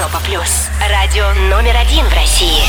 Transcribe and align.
Европа 0.00 0.20
плюс. 0.24 0.68
Радио 0.88 1.28
номер 1.50 1.76
один 1.76 2.06
в 2.06 2.14
России. 2.14 2.62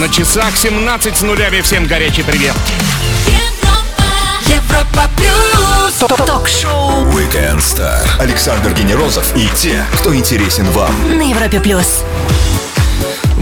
На 0.00 0.08
часах 0.08 0.56
17 0.56 1.16
с 1.16 1.22
нулями. 1.22 1.60
Всем 1.60 1.86
горячий 1.86 2.24
привет. 2.24 2.56
Европа 4.48 5.08
плюс. 5.16 5.94
Ток-шоу 6.26 7.04
Weekend 7.12 7.58
Star. 7.58 8.04
Александр 8.18 8.72
Генерозов 8.72 9.32
и 9.36 9.48
те, 9.54 9.84
кто 10.00 10.12
интересен 10.12 10.68
вам. 10.72 11.16
на 11.16 11.22
Европе 11.22 11.60
плюс. 11.60 12.02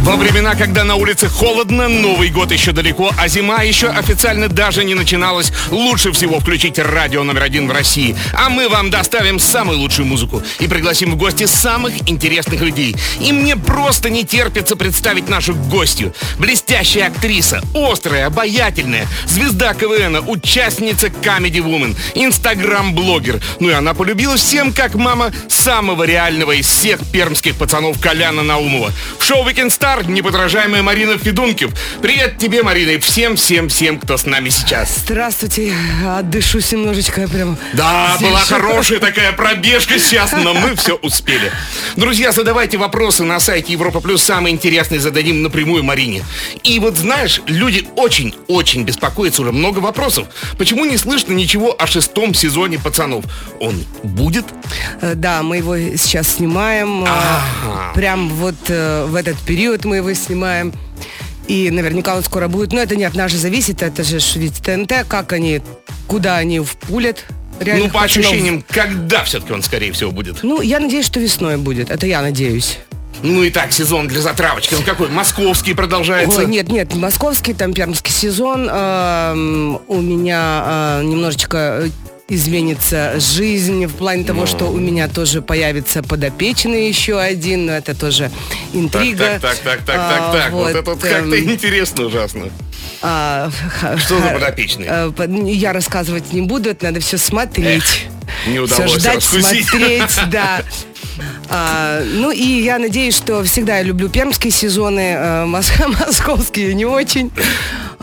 Во 0.03 0.17
времена, 0.17 0.57
когда 0.57 0.83
на 0.83 0.97
улице 0.97 1.29
холодно, 1.29 1.87
Новый 1.87 2.29
год 2.31 2.51
еще 2.51 2.73
далеко, 2.73 3.13
а 3.17 3.29
зима 3.29 3.63
еще 3.63 3.87
официально 3.87 4.49
даже 4.49 4.83
не 4.83 4.95
начиналась, 4.95 5.53
лучше 5.71 6.11
всего 6.11 6.41
включить 6.41 6.81
радио 6.81 7.23
номер 7.23 7.45
один 7.45 7.69
в 7.69 7.71
России. 7.71 8.17
А 8.33 8.49
мы 8.49 8.69
вам 8.69 8.91
доставим 8.91 9.39
самую 9.39 9.79
лучшую 9.79 10.07
музыку 10.07 10.43
и 10.59 10.67
пригласим 10.67 11.13
в 11.13 11.17
гости 11.17 11.47
самых 11.47 12.11
интересных 12.11 12.61
людей. 12.63 12.97
И 13.21 13.31
мне 13.31 13.57
просто 13.57 14.11
не 14.11 14.25
терпится 14.25 14.75
представить 14.75 15.29
нашу 15.29 15.55
гостью. 15.55 16.13
Блестящая 16.37 17.07
актриса, 17.07 17.63
острая, 17.73 18.27
обаятельная, 18.27 19.07
звезда 19.29 19.73
КВН, 19.73 20.25
участница 20.27 21.07
Comedy 21.07 21.63
Woman, 21.63 21.97
инстаграм-блогер. 22.17 23.41
Ну 23.61 23.71
и 23.71 23.73
она 23.73 23.95
полюбилась 23.95 24.41
всем, 24.41 24.73
как 24.73 24.97
мама 24.97 25.31
самого 25.49 26.03
реального 26.03 26.51
из 26.51 26.67
всех 26.67 26.99
пермских 27.13 27.55
пацанов 27.55 28.01
Коляна 28.01 28.43
Наумова. 28.43 28.91
В 29.21 29.25
шоу 29.25 29.49
Weekend 29.49 29.69
Star 29.69 29.92
неподражаемая 30.01 30.83
Марина 30.83 31.19
Федункив. 31.19 31.71
Привет 32.01 32.39
тебе, 32.39 32.63
Марина, 32.63 32.91
и 32.93 32.99
всем-всем-всем, 32.99 33.99
кто 34.01 34.17
с 34.17 34.25
нами 34.25 34.49
сейчас. 34.49 34.97
Здравствуйте, 35.05 35.75
отдышусь 36.07 36.73
немножечко 36.73 37.29
прям. 37.29 37.59
Да, 37.75 38.17
была 38.21 38.39
Здесь. 38.39 38.49
хорошая 38.49 38.99
такая 39.01 39.33
пробежка 39.33 39.99
сейчас, 39.99 40.33
но 40.33 40.55
мы 40.55 40.75
все 40.77 40.95
успели. 40.95 41.53
Друзья, 41.97 42.33
задавайте 42.33 42.79
вопросы 42.79 43.23
на 43.25 43.39
сайте 43.39 43.73
Европа 43.73 44.01
Плюс. 44.01 44.23
Самые 44.23 44.55
интересные 44.55 45.01
зададим 45.01 45.43
напрямую 45.43 45.83
Марине. 45.85 46.25
И 46.63 46.79
вот 46.79 46.97
знаешь, 46.97 47.43
люди 47.47 47.87
очень-очень 47.97 48.85
беспокоятся, 48.85 49.43
уже 49.43 49.53
много 49.53 49.81
вопросов. 49.81 50.27
Почему 50.57 50.85
не 50.87 50.97
слышно 50.97 51.33
ничего 51.33 51.75
о 51.79 51.87
шестом 51.87 52.33
сезоне 52.35 52.79
«Пацанов»? 52.79 53.25
Он 53.61 53.85
будет? 54.03 54.47
Э, 55.01 55.15
Да, 55.15 55.43
мы 55.43 55.59
его 55.59 55.77
сейчас 55.97 56.37
снимаем. 56.37 57.05
э, 57.05 57.09
Ага. 57.09 57.93
Прям 57.95 58.29
вот 58.31 58.55
э, 58.69 59.05
в 59.07 59.15
этот 59.15 59.39
период 59.41 59.82
мы 59.85 59.97
его 59.97 60.13
снимаем. 60.15 60.73
И 61.49 61.71
наверняка 61.71 62.15
он 62.17 62.23
скоро 62.23 62.49
будет. 62.49 62.73
Но 62.73 62.81
это 62.81 62.97
не 62.97 63.05
от 63.05 63.15
нас 63.15 63.31
же 63.31 63.39
зависит, 63.39 63.83
это 63.83 64.05
же 64.05 64.19
ведь 64.37 64.63
ТНТ, 64.63 65.07
как 65.09 65.33
они, 65.33 65.61
куда 66.07 66.37
они 66.37 66.61
впулят. 66.61 67.25
Ну, 67.59 67.67
реальных 67.67 67.93
по 67.93 68.03
ощущениям, 68.03 68.65
когда 68.69 69.25
все-таки 69.25 69.53
он, 69.53 69.63
скорее 69.63 69.93
всего, 69.93 70.11
будет? 70.11 70.43
Ну, 70.43 70.61
я 70.61 70.81
надеюсь, 70.81 71.07
что 71.07 71.21
весной 71.21 71.57
будет. 71.59 71.91
Это 71.91 72.07
я 72.07 72.23
надеюсь. 72.23 72.79
Ну 73.23 73.43
и 73.45 73.51
так, 73.51 73.73
сезон 73.73 74.09
для 74.09 74.21
затравочки. 74.21 74.75
Он 74.75 74.83
какой? 74.83 75.09
Московский 75.09 75.75
продолжается? 75.75 76.41
Ой, 76.41 76.47
нет, 76.47 76.69
нет, 76.69 76.95
московский, 76.95 77.55
там 77.55 77.73
пермский 77.73 78.13
сезон. 78.13 78.69
Эм, 78.69 79.81
у 79.87 80.01
меня 80.01 80.99
э, 81.01 81.03
немножечко 81.05 81.85
э, 81.85 81.89
изменится 82.29 83.19
жизнь 83.21 83.87
в 83.87 83.95
плане 83.95 84.25
того, 84.25 84.47
что 84.47 84.67
у 84.67 84.79
меня 84.79 85.09
тоже 85.09 85.43
появится 85.43 86.03
подопечный 86.03 86.89
еще 86.89 87.19
один, 87.19 87.67
но 87.67 87.73
это 87.73 87.95
тоже 87.95 88.31
интрига. 88.73 89.39
так, 89.41 89.57
так, 89.57 89.59
так, 89.59 89.81
так, 89.85 89.97
А, 89.99 90.09
так, 90.33 90.43
так. 90.45 90.53
Вот, 90.53 90.71
это 90.71 90.91
вот 90.91 91.01
как-то 91.01 91.35
эм, 91.37 91.51
интересно 91.51 92.07
ужасно. 92.07 92.49
а, 93.03 93.51
Что 93.99 94.17
за 94.19 94.23
ха- 94.29 94.35
подопечный? 94.35 94.87
э, 94.89 95.13
Я 95.53 95.73
рассказывать 95.73 96.33
не 96.33 96.41
буду, 96.43 96.71
это 96.71 96.87
надо 96.87 97.01
все 97.01 97.19
смотреть. 97.19 98.07
не 98.47 98.55
Всё 98.55 98.65
удалось 98.65 99.01
ждать, 99.01 99.15
раскусить. 99.17 99.69
смотреть, 99.69 100.21
да. 100.31 100.63
А, 101.51 102.03
ну 102.15 102.31
и 102.31 102.43
я 102.63 102.79
надеюсь, 102.79 103.15
что 103.15 103.45
всегда 103.45 103.77
я 103.79 103.83
люблю 103.83 104.09
пермские 104.09 104.51
сезоны, 104.53 105.17
мос- 105.47 105.73
московские 106.07 106.73
не 106.75 106.87
очень. 106.87 107.31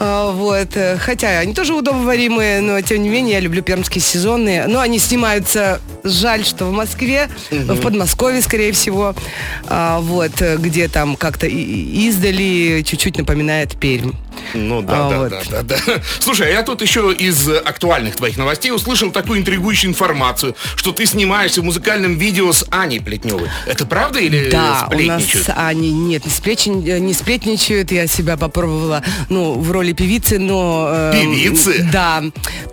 А, 0.02 0.32
вот, 0.32 0.70
э, 0.76 0.98
хотя 0.98 1.40
они 1.40 1.54
тоже 1.54 1.74
удобоваримые, 1.74 2.62
но 2.62 2.80
тем 2.82 3.04
не 3.04 3.10
менее 3.10 3.34
я 3.34 3.40
люблю 3.42 3.62
пермские 3.62 4.02
сезоны. 4.02 4.64
Но 4.68 4.80
они 4.80 4.98
снимаются, 4.98 5.82
жаль, 6.04 6.46
что 6.46 6.66
в 6.66 6.72
Москве, 6.72 7.28
в 7.52 7.82
Подмосковье, 7.82 8.42
скорее 8.42 8.72
всего, 8.72 9.14
А, 9.68 10.00
вот, 10.00 10.42
э, 10.42 10.56
где 10.58 10.88
там 10.88 11.16
как-то 11.16 11.48
издали 11.48 12.82
чуть-чуть 12.86 13.18
напоминает 13.18 13.78
Пермь. 13.78 14.12
Ну 14.54 14.82
да, 14.82 15.08
А, 15.08 15.10
да, 15.10 15.18
вот. 15.20 15.30
да, 15.30 15.42
да, 15.52 15.64
да. 15.64 15.94
Слушай, 16.20 16.48
а 16.48 16.52
я 16.52 16.64
тут 16.64 16.82
еще 16.82 17.14
из 17.14 17.48
э, 17.50 17.58
актуальных 17.58 18.16
твоих 18.16 18.38
новостей 18.38 18.72
услышал 18.72 19.12
такую 19.12 19.40
интригующую 19.40 19.90
информацию, 19.92 20.56
что 20.76 20.92
ты 20.92 21.06
снимаешься 21.06 21.62
в 21.62 21.66
музыкальном 21.66 22.18
видео 22.18 22.52
с 22.54 22.66
Аней 22.72 23.00
Плетневой. 23.02 23.50
Это 23.68 23.86
правда 23.86 24.20
или 24.20 24.50
Да, 24.50 24.58
у 24.58 24.62
нас 24.70 24.86
сплетничают? 24.86 25.50
они 25.58 25.92
нет, 25.92 26.26
не, 26.26 26.32
сплечен- 26.32 27.00
не 27.00 27.14
сплетничают. 27.14 27.92
Я 27.92 28.08
себя 28.08 28.38
попробовала, 28.38 29.04
ну, 29.30 29.54
в 29.60 29.72
роли 29.72 29.89
певицы, 29.94 30.40
но... 30.40 30.90
э, 30.92 31.12
Певицы? 31.14 31.88
Да. 31.92 32.24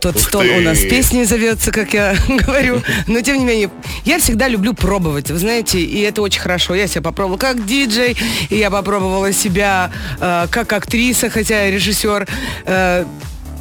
Тот 0.00 0.16
Ух 0.16 0.22
стон 0.22 0.48
у 0.48 0.60
нас 0.60 0.78
ты. 0.78 0.88
песней 0.88 1.24
зовется, 1.24 1.72
как 1.72 1.92
я 1.94 2.14
говорю. 2.28 2.82
Но, 3.06 3.20
тем 3.20 3.38
не 3.38 3.44
менее, 3.44 3.70
я 4.04 4.18
всегда 4.18 4.48
люблю 4.48 4.74
пробовать, 4.74 5.30
вы 5.30 5.38
знаете, 5.38 5.80
и 5.80 6.00
это 6.00 6.22
очень 6.22 6.40
хорошо. 6.40 6.74
Я 6.74 6.86
себя 6.86 7.02
попробовала 7.02 7.38
как 7.38 7.64
диджей, 7.66 8.16
и 8.50 8.56
я 8.56 8.70
попробовала 8.70 9.32
себя 9.32 9.90
э, 10.20 10.46
как 10.50 10.72
актриса, 10.72 11.30
хотя 11.30 11.64
я 11.64 11.70
режиссер. 11.70 12.26
Э, 12.66 13.04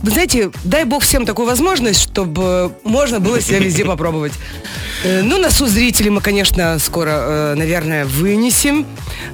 вы 0.05 0.11
знаете, 0.11 0.51
дай 0.63 0.83
бог 0.85 1.01
всем 1.01 1.25
такую 1.25 1.47
возможность, 1.47 1.99
чтобы 1.99 2.71
можно 2.83 3.19
было 3.19 3.41
себя 3.41 3.57
везде 3.57 3.83
попробовать. 3.93 4.33
Э, 5.03 5.23
Ну, 5.23 5.39
на 5.39 5.49
суд 5.49 5.67
зрителей 5.69 6.11
мы, 6.11 6.21
конечно, 6.21 6.77
скоро, 6.77 7.09
э, 7.09 7.55
наверное, 7.55 8.05
вынесем 8.05 8.85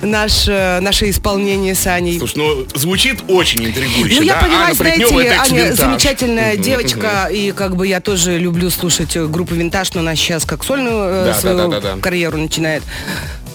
наше, 0.02 0.80
наше 0.82 1.10
исполнение 1.10 1.76
с 1.76 1.86
Аней. 1.88 2.18
Слушай, 2.20 2.38
ну 2.38 2.66
звучит 2.74 3.20
очень 3.28 3.66
интригующе, 3.66 4.16
Ну, 4.20 4.26
я 4.26 4.36
да? 4.36 4.40
понимаю, 4.40 4.64
Анна 4.64 4.74
знаете 4.76 5.36
Аня 5.38 5.74
замечательная 5.76 6.56
девочка, 6.56 7.28
и 7.30 7.52
как 7.52 7.76
бы 7.76 7.86
я 7.86 8.00
тоже 8.00 8.38
люблю 8.38 8.70
слушать 8.70 9.18
э, 9.18 9.26
группу 9.28 9.54
Винтаж, 9.54 9.94
но 9.94 10.00
она 10.00 10.16
сейчас 10.16 10.46
как 10.46 10.64
сольную 10.64 11.04
э, 11.04 11.26
Да, 11.26 11.34
свою 11.34 11.58
да, 11.58 11.68
да, 11.68 11.80
да, 11.82 11.96
да. 11.96 12.02
карьеру 12.02 12.38
начинает. 12.38 12.82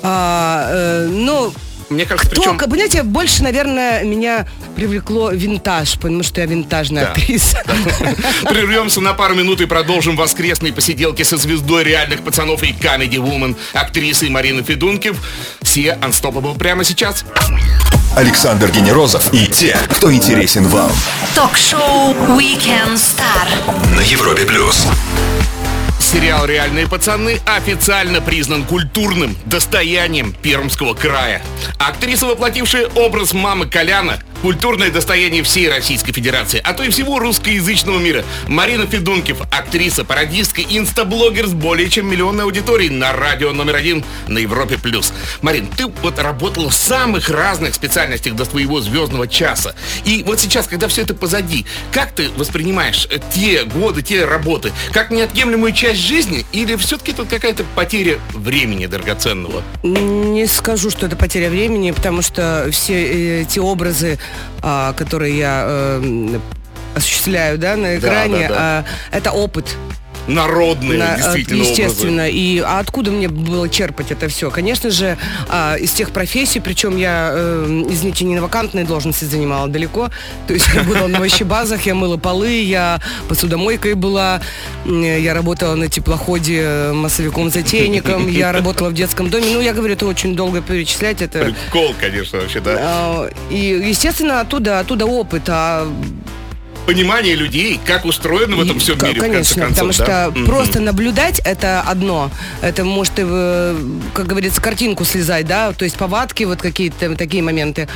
А, 0.02 0.68
э, 0.70 1.08
ну, 1.10 1.50
Мне 1.88 2.04
кажется, 2.04 2.30
кто, 2.30 2.42
причем... 2.42 2.58
знаете, 2.68 3.02
больше, 3.02 3.42
наверное, 3.42 4.02
меня 4.02 4.46
привлекло 4.74 5.30
винтаж, 5.30 5.94
потому 5.94 6.22
что 6.22 6.40
я 6.40 6.46
винтажная 6.46 7.04
Да. 7.04 7.12
актриса. 7.12 7.62
Прервемся 8.48 9.00
на 9.00 9.14
пару 9.14 9.34
минут 9.34 9.60
и 9.60 9.66
продолжим 9.66 10.16
воскресные 10.16 10.72
посиделки 10.72 11.22
со 11.22 11.36
звездой 11.36 11.84
реальных 11.84 12.22
пацанов 12.22 12.62
и 12.62 12.72
Comedy 12.72 13.16
Woman, 13.16 13.56
актрисой 13.72 14.30
Марины 14.30 14.62
Федункив. 14.62 15.16
Все 15.62 15.96
Unstoppable 16.02 16.58
прямо 16.58 16.82
сейчас. 16.84 17.24
Александр 18.16 18.70
Генерозов 18.70 19.32
и 19.32 19.46
те, 19.46 19.76
кто 19.90 20.12
интересен 20.12 20.66
вам. 20.68 20.90
Ток-шоу 21.34 22.14
Weekend 22.36 22.94
Star. 22.94 23.94
На 23.94 24.00
Европе 24.00 24.44
плюс. 24.44 24.86
Сериал 25.98 26.46
«Реальные 26.46 26.86
пацаны» 26.88 27.40
официально 27.46 28.20
признан 28.20 28.64
культурным 28.64 29.36
достоянием 29.44 30.32
Пермского 30.32 30.94
края. 30.94 31.42
Актриса, 31.78 32.26
воплотившая 32.26 32.86
образ 32.94 33.32
мамы 33.32 33.66
Коляна, 33.66 34.18
культурное 34.46 34.92
достояние 34.92 35.42
всей 35.42 35.68
Российской 35.68 36.12
Федерации, 36.12 36.60
а 36.62 36.72
то 36.72 36.84
и 36.84 36.88
всего 36.88 37.18
русскоязычного 37.18 37.98
мира. 37.98 38.24
Марина 38.46 38.86
Федункив, 38.86 39.40
актриса, 39.50 40.04
пародистка, 40.04 40.62
инстаблогер 40.62 41.48
с 41.48 41.52
более 41.52 41.90
чем 41.90 42.08
миллионной 42.08 42.44
аудиторией 42.44 42.90
на 42.90 43.12
радио 43.12 43.50
номер 43.50 43.74
один 43.74 44.04
на 44.28 44.38
Европе+. 44.38 44.78
плюс. 44.78 45.12
Марин, 45.42 45.66
ты 45.66 45.88
вот 45.88 46.20
работала 46.20 46.70
в 46.70 46.74
самых 46.74 47.28
разных 47.28 47.74
специальностях 47.74 48.36
до 48.36 48.44
твоего 48.44 48.80
звездного 48.80 49.26
часа. 49.26 49.74
И 50.04 50.22
вот 50.24 50.38
сейчас, 50.38 50.68
когда 50.68 50.86
все 50.86 51.02
это 51.02 51.14
позади, 51.14 51.66
как 51.90 52.12
ты 52.12 52.28
воспринимаешь 52.36 53.08
э, 53.10 53.18
те 53.34 53.64
годы, 53.64 54.02
те 54.02 54.26
работы, 54.26 54.72
как 54.92 55.10
неотъемлемую 55.10 55.72
часть 55.72 55.98
жизни 55.98 56.46
или 56.52 56.76
все-таки 56.76 57.12
тут 57.12 57.28
какая-то 57.28 57.64
потеря 57.74 58.20
времени 58.32 58.86
драгоценного? 58.86 59.64
Не 59.82 60.46
скажу, 60.46 60.90
что 60.90 61.06
это 61.06 61.16
потеря 61.16 61.50
времени, 61.50 61.90
потому 61.90 62.22
что 62.22 62.68
все 62.70 63.40
эти 63.42 63.58
образы, 63.58 64.20
а, 64.62 64.92
которые 64.92 65.38
я 65.38 65.64
э, 65.66 66.38
осуществляю 66.94 67.58
да, 67.58 67.76
на 67.76 67.98
экране, 67.98 68.48
да, 68.48 68.54
да. 68.54 68.56
а, 68.58 68.84
это 69.16 69.32
опыт. 69.32 69.76
Народные, 70.28 70.98
На- 70.98 71.16
действительно, 71.16 71.62
э, 71.62 71.66
естественно. 71.70 72.22
образы. 72.24 72.30
И 72.32 72.58
а 72.58 72.78
откуда 72.80 73.10
мне 73.10 73.28
было 73.28 73.68
черпать 73.68 74.10
это 74.10 74.28
все? 74.28 74.50
Конечно 74.50 74.90
же, 74.90 75.16
а, 75.48 75.76
из 75.76 75.92
тех 75.92 76.10
профессий, 76.10 76.60
причем 76.60 76.96
я, 76.96 77.30
э, 77.32 77.84
извините, 77.90 78.24
не 78.24 78.34
на 78.34 78.42
вакантной 78.42 78.84
должности 78.84 79.24
занимала 79.24 79.68
далеко. 79.68 80.10
То 80.46 80.54
есть 80.54 80.66
я 80.74 80.82
была 80.82 81.06
на 81.08 81.18
овощебазах, 81.18 81.86
я 81.86 81.94
мыла 81.94 82.16
полы, 82.16 82.50
я 82.62 83.00
посудомойкой 83.28 83.94
была, 83.94 84.40
я 84.84 85.34
работала 85.34 85.74
на 85.76 85.88
теплоходе 85.88 86.60
э, 86.62 86.92
массовиком-затейником, 86.92 88.28
я 88.30 88.52
работала 88.52 88.88
в 88.88 88.94
детском 88.94 89.30
доме. 89.30 89.46
Ну, 89.52 89.60
я 89.60 89.72
говорю, 89.72 89.94
это 89.94 90.06
очень 90.06 90.34
долго 90.34 90.60
перечислять. 90.60 91.22
Это 91.22 91.44
Прикол, 91.44 91.94
конечно, 92.00 92.38
вообще, 92.40 92.60
да. 92.60 92.76
а, 92.78 93.30
И, 93.50 93.56
естественно, 93.88 94.40
оттуда, 94.40 94.80
оттуда 94.80 95.06
опыт. 95.06 95.42
А 95.48 95.86
понимание 96.86 97.34
людей, 97.34 97.78
как 97.84 98.04
устроено 98.04 98.56
в 98.56 98.60
этом 98.60 98.78
всем 98.78 98.98
К- 98.98 99.02
мире, 99.08 99.20
Конечно, 99.20 99.62
концов. 99.62 99.68
потому 99.68 99.92
что 99.92 100.06
да? 100.06 100.30
Мгм. 100.30 100.46
просто 100.46 100.80
наблюдать 100.80 101.40
это 101.44 101.80
одно. 101.82 102.30
Это 102.62 102.84
может, 102.84 103.12
как 103.16 104.26
говорится, 104.26 104.60
картинку 104.62 105.04
слезать, 105.04 105.46
да, 105.46 105.72
то 105.72 105.84
есть 105.84 105.96
повадки, 105.96 106.44
вот 106.44 106.60
какие-то 106.62 107.14
такие 107.16 107.42
моменты. 107.42 107.88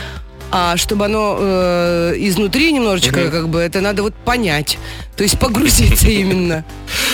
А 0.53 0.77
чтобы 0.77 1.05
оно 1.05 1.37
э, 1.41 2.15
изнутри 2.19 2.73
немножечко, 2.73 3.31
как 3.31 3.49
бы, 3.49 3.61
это 3.61 3.81
надо 3.81 4.03
вот 4.03 4.15
понять. 4.15 4.79
То 5.20 5.25
есть 5.25 5.38
погрузиться 5.38 6.08
именно. 6.08 6.64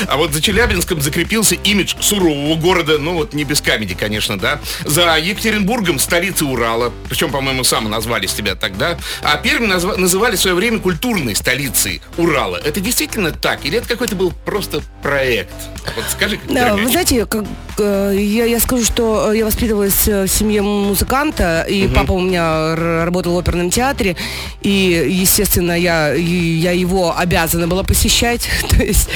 А 0.07 0.17
вот 0.17 0.33
за 0.33 0.41
Челябинском 0.41 1.01
закрепился 1.01 1.57
имидж 1.57 1.97
сурового 1.99 2.55
города, 2.55 2.99
ну 2.99 3.15
вот 3.15 3.35
не 3.35 3.43
без 3.43 3.61
камеди, 3.61 3.97
конечно, 3.97 4.39
да. 4.39 4.61
За 4.85 5.17
Екатеринбургом 5.17 5.99
столицей 5.99 6.49
Урала, 6.49 6.93
причем, 7.09 7.33
по-моему, 7.33 7.65
сам 7.65 7.91
назвали 7.91 8.29
себя 8.29 8.55
тогда. 8.55 8.97
А 9.25 9.37
Пермь 9.39 9.67
назва- 9.67 9.97
называли 9.97 10.37
в 10.37 10.41
свое 10.41 10.55
время 10.55 10.79
культурной 10.79 11.35
столицей 11.35 12.01
Урала. 12.17 12.61
Это 12.65 12.79
действительно 12.79 13.33
так? 13.33 13.65
Или 13.67 13.79
это 13.79 13.89
какой-то 13.89 14.15
был 14.15 14.33
просто 14.45 14.83
проект? 15.03 15.55
Вот 15.97 16.05
скажи, 16.09 16.37
как 16.37 16.53
Да, 16.53 16.77
вы 16.77 16.89
знаете, 16.89 17.27
как, 17.27 17.45
э, 17.79 18.15
я, 18.17 18.45
я 18.45 18.61
скажу, 18.61 18.85
что 18.85 19.33
э, 19.33 19.39
я 19.39 19.45
воспитывалась 19.45 20.07
э, 20.07 20.25
в 20.25 20.29
семье 20.29 20.63
музыканта, 20.63 21.67
и 21.69 21.89
папа 21.89 22.13
у 22.13 22.21
меня 22.21 22.77
работал 23.05 23.35
в 23.35 23.39
оперном 23.39 23.71
театре, 23.71 24.17
и, 24.63 25.07
естественно, 25.09 25.73
я, 25.73 26.13
я 26.13 26.73
его 26.73 27.17
обязана 27.17 27.67
была 27.67 27.83
посещать. 27.97 28.49
То 28.69 28.83
есть, 28.85 29.09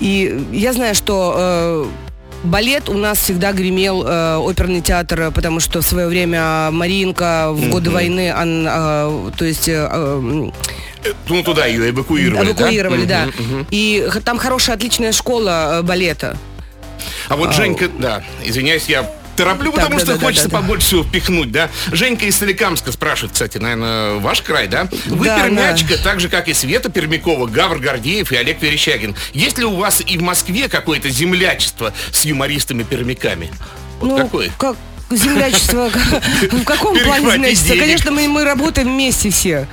и 0.00 0.46
я 0.52 0.72
знаю, 0.72 0.94
что 0.94 1.34
э, 1.36 1.86
балет 2.44 2.88
у 2.88 2.94
нас 2.94 3.18
всегда 3.18 3.52
гремел 3.52 4.04
э, 4.06 4.36
оперный 4.36 4.80
театр, 4.80 5.30
потому 5.34 5.60
что 5.60 5.82
в 5.82 5.84
свое 5.86 6.06
время 6.08 6.70
Маринка 6.70 7.50
в 7.52 7.68
годы 7.68 7.90
войны, 7.90 8.34
он, 8.34 8.66
э, 8.66 9.30
то 9.36 9.44
есть 9.44 9.68
э, 9.68 9.86
Ну, 11.28 11.42
туда 11.42 11.66
ее 11.66 11.90
эвакуировали, 11.90 12.52
эвакуировали, 12.52 13.04
да. 13.04 13.26
Мгм, 13.26 13.56
мгм. 13.56 13.66
И 13.70 14.06
х- 14.08 14.20
там 14.20 14.38
хорошая, 14.38 14.76
отличная 14.76 15.12
школа 15.12 15.80
э, 15.80 15.82
балета. 15.82 16.36
А 17.28 17.36
вот 17.36 17.52
Женька, 17.54 17.88
да, 17.98 18.24
извиняюсь, 18.44 18.86
я 18.88 19.10
тороплю, 19.36 19.72
потому 19.72 19.98
да, 19.98 20.04
что 20.04 20.14
да, 20.14 20.26
хочется 20.26 20.48
да, 20.48 20.58
побольше 20.58 21.02
впихнуть, 21.02 21.52
да. 21.52 21.70
Женька 21.90 22.26
из 22.26 22.36
Соликамска 22.36 22.92
спрашивает, 22.92 23.32
кстати, 23.32 23.58
наверное, 23.58 24.14
ваш 24.14 24.42
край, 24.42 24.68
да? 24.68 24.88
Вы 25.06 25.26
пермячка, 25.26 25.96
так 25.98 26.20
же, 26.20 26.28
как 26.28 26.48
и 26.48 26.54
Света 26.54 26.90
Пермякова, 26.90 27.46
Гавр 27.46 27.78
Гордеев 27.78 28.32
и 28.32 28.36
Олег 28.36 28.62
Верещагин. 28.62 29.14
Есть 29.32 29.58
ли 29.58 29.64
у 29.64 29.76
вас 29.76 30.02
и 30.06 30.18
в 30.18 30.22
Москве 30.22 30.68
какое-то 30.68 31.08
землячество 31.08 31.92
с 32.12 32.24
юмористами-пермяками? 32.24 33.50
Вот 34.00 34.08
ну, 34.08 34.18
какое? 34.18 34.50
как 34.58 34.76
землячество, 35.16 35.90
в 36.50 36.64
каком 36.64 36.98
плане 36.98 37.32
землячество? 37.32 37.74
Конечно, 37.74 38.10
мы, 38.10 38.28
мы 38.28 38.44
работаем 38.44 38.88
вместе 38.88 39.30
все. 39.30 39.66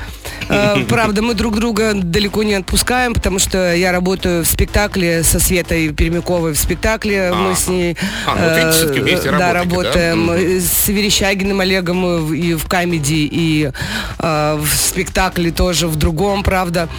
Э, 0.49 0.77
Правда, 0.89 1.21
мы 1.21 1.33
друг 1.33 1.55
друга 1.55 1.93
далеко 1.93 2.43
не 2.43 2.55
отпускаем, 2.55 3.13
потому 3.13 3.39
что 3.39 3.73
я 3.73 3.91
работаю 3.91 4.43
в 4.43 4.47
спектакле 4.47 5.23
со 5.23 5.39
Светой 5.39 5.93
Пермяковой 5.93 6.53
в 6.53 6.57
спектакле. 6.57 7.31
Мы 7.33 7.55
с 7.55 7.67
ней 7.67 7.95
А, 8.25 8.35
ну, 8.35 9.05
э, 9.05 9.37
да, 9.37 9.53
работаем. 9.53 10.29
С 10.61 10.87
Верещагиным 10.87 11.59
Олегом 11.59 12.33
и 12.33 12.53
в 12.55 12.67
комедии, 12.67 13.27
и 13.31 13.71
э, 14.19 14.57
в 14.59 14.73
спектакле 14.73 15.51
тоже, 15.51 15.87
в 15.87 15.95
другом, 15.95 16.43
правда. 16.43 16.89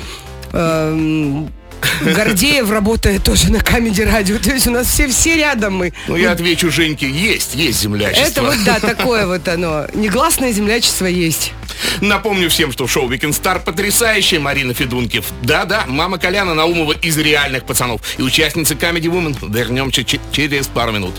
Гордеев 2.00 2.70
работает 2.70 3.24
тоже 3.24 3.50
на 3.52 3.60
Камеди 3.60 4.02
Радио. 4.02 4.38
То 4.38 4.50
есть 4.50 4.66
у 4.66 4.70
нас 4.70 4.86
все, 4.88 5.08
все 5.08 5.36
рядом 5.36 5.76
мы. 5.76 5.92
Ну, 6.08 6.16
я 6.16 6.32
отвечу 6.32 6.70
Женьке, 6.70 7.08
есть, 7.10 7.54
есть 7.54 7.80
землячество. 7.80 8.26
Это 8.26 8.42
вот, 8.42 8.56
да, 8.64 8.80
такое 8.80 9.26
вот 9.26 9.46
оно. 9.48 9.86
Негласное 9.94 10.52
землячество 10.52 11.06
есть. 11.06 11.52
Напомню 12.00 12.48
всем, 12.50 12.72
что 12.72 12.86
в 12.86 12.90
шоу 12.92 13.08
Weekend 13.10 13.30
Star 13.40 13.60
потрясающая 13.62 14.40
Марина 14.40 14.74
Федункив. 14.74 15.24
Да-да, 15.42 15.84
мама 15.86 16.18
Коляна 16.18 16.54
Наумова 16.54 16.92
из 16.92 17.16
реальных 17.16 17.64
пацанов. 17.64 18.00
И 18.18 18.22
участница 18.22 18.74
Comedy 18.74 19.06
Woman. 19.06 19.36
Вернемся 19.52 20.04
че- 20.04 20.20
через 20.32 20.66
пару 20.66 20.92
минут. 20.92 21.14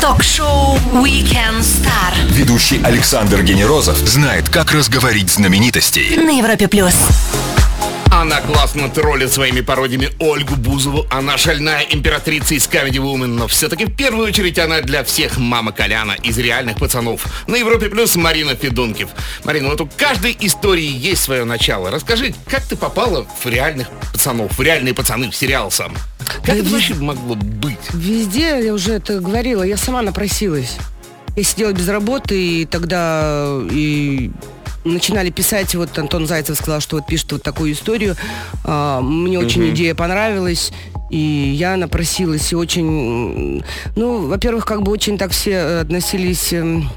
Ток-шоу 0.00 0.78
Weekend 0.94 1.60
Star 1.60 2.14
Ведущий 2.30 2.80
Александр 2.82 3.42
Генерозов 3.42 3.96
знает, 3.98 4.48
как 4.48 4.72
разговорить 4.72 5.30
знаменитостей. 5.30 6.16
на 6.16 6.30
Европе 6.30 6.68
плюс. 6.68 6.94
Она 8.20 8.42
классно 8.42 8.90
троллит 8.90 9.32
своими 9.32 9.62
пародиями 9.62 10.10
Ольгу 10.18 10.54
Бузову. 10.54 11.06
Она 11.08 11.38
шальная 11.38 11.86
императрица 11.88 12.52
из 12.52 12.68
Comedy 12.68 12.98
Woman. 12.98 13.28
Но 13.28 13.48
все-таки 13.48 13.86
в 13.86 13.96
первую 13.96 14.28
очередь 14.28 14.58
она 14.58 14.82
для 14.82 15.04
всех 15.04 15.38
мама 15.38 15.72
Коляна 15.72 16.16
из 16.22 16.36
реальных 16.36 16.76
пацанов. 16.76 17.24
На 17.46 17.56
Европе 17.56 17.88
Плюс 17.88 18.16
Марина 18.16 18.54
Федункив. 18.54 19.08
Марина, 19.44 19.70
вот 19.70 19.80
у 19.80 19.88
каждой 19.96 20.36
истории 20.38 20.84
есть 20.84 21.22
свое 21.22 21.44
начало. 21.44 21.90
Расскажи, 21.90 22.34
как 22.46 22.62
ты 22.64 22.76
попала 22.76 23.26
в 23.42 23.46
реальных 23.46 23.88
пацанов, 24.12 24.58
в 24.58 24.60
реальные 24.60 24.92
пацаны, 24.92 25.30
в 25.30 25.34
сериал 25.34 25.70
сам? 25.70 25.96
Как 26.44 26.56
это 26.56 26.68
вообще 26.68 26.92
могло 26.96 27.36
быть? 27.36 27.78
Везде, 27.94 28.62
я 28.62 28.74
уже 28.74 28.92
это 28.92 29.18
говорила, 29.20 29.62
я 29.62 29.78
сама 29.78 30.02
напросилась. 30.02 30.76
Я 31.36 31.42
сидела 31.42 31.72
без 31.72 31.88
работы, 31.88 32.38
и 32.38 32.66
тогда 32.66 33.60
и 33.70 34.30
начинали 34.84 35.30
писать, 35.30 35.74
вот 35.74 35.96
Антон 35.98 36.26
Зайцев 36.26 36.56
сказал, 36.56 36.80
что 36.80 36.96
вот 36.96 37.06
пишет 37.06 37.32
вот 37.32 37.42
такую 37.42 37.72
историю. 37.72 38.16
А, 38.64 39.00
Мне 39.00 39.38
очень 39.38 39.68
идея 39.70 39.94
понравилась, 39.94 40.72
и 41.10 41.18
я 41.18 41.76
напросилась, 41.76 42.52
и 42.52 42.56
очень, 42.56 43.62
ну, 43.96 44.26
во-первых, 44.28 44.64
как 44.64 44.82
бы 44.82 44.92
очень 44.92 45.18
так 45.18 45.32
все 45.32 45.50
э, 45.52 45.80
относились 45.80 46.52
эм, 46.52 46.88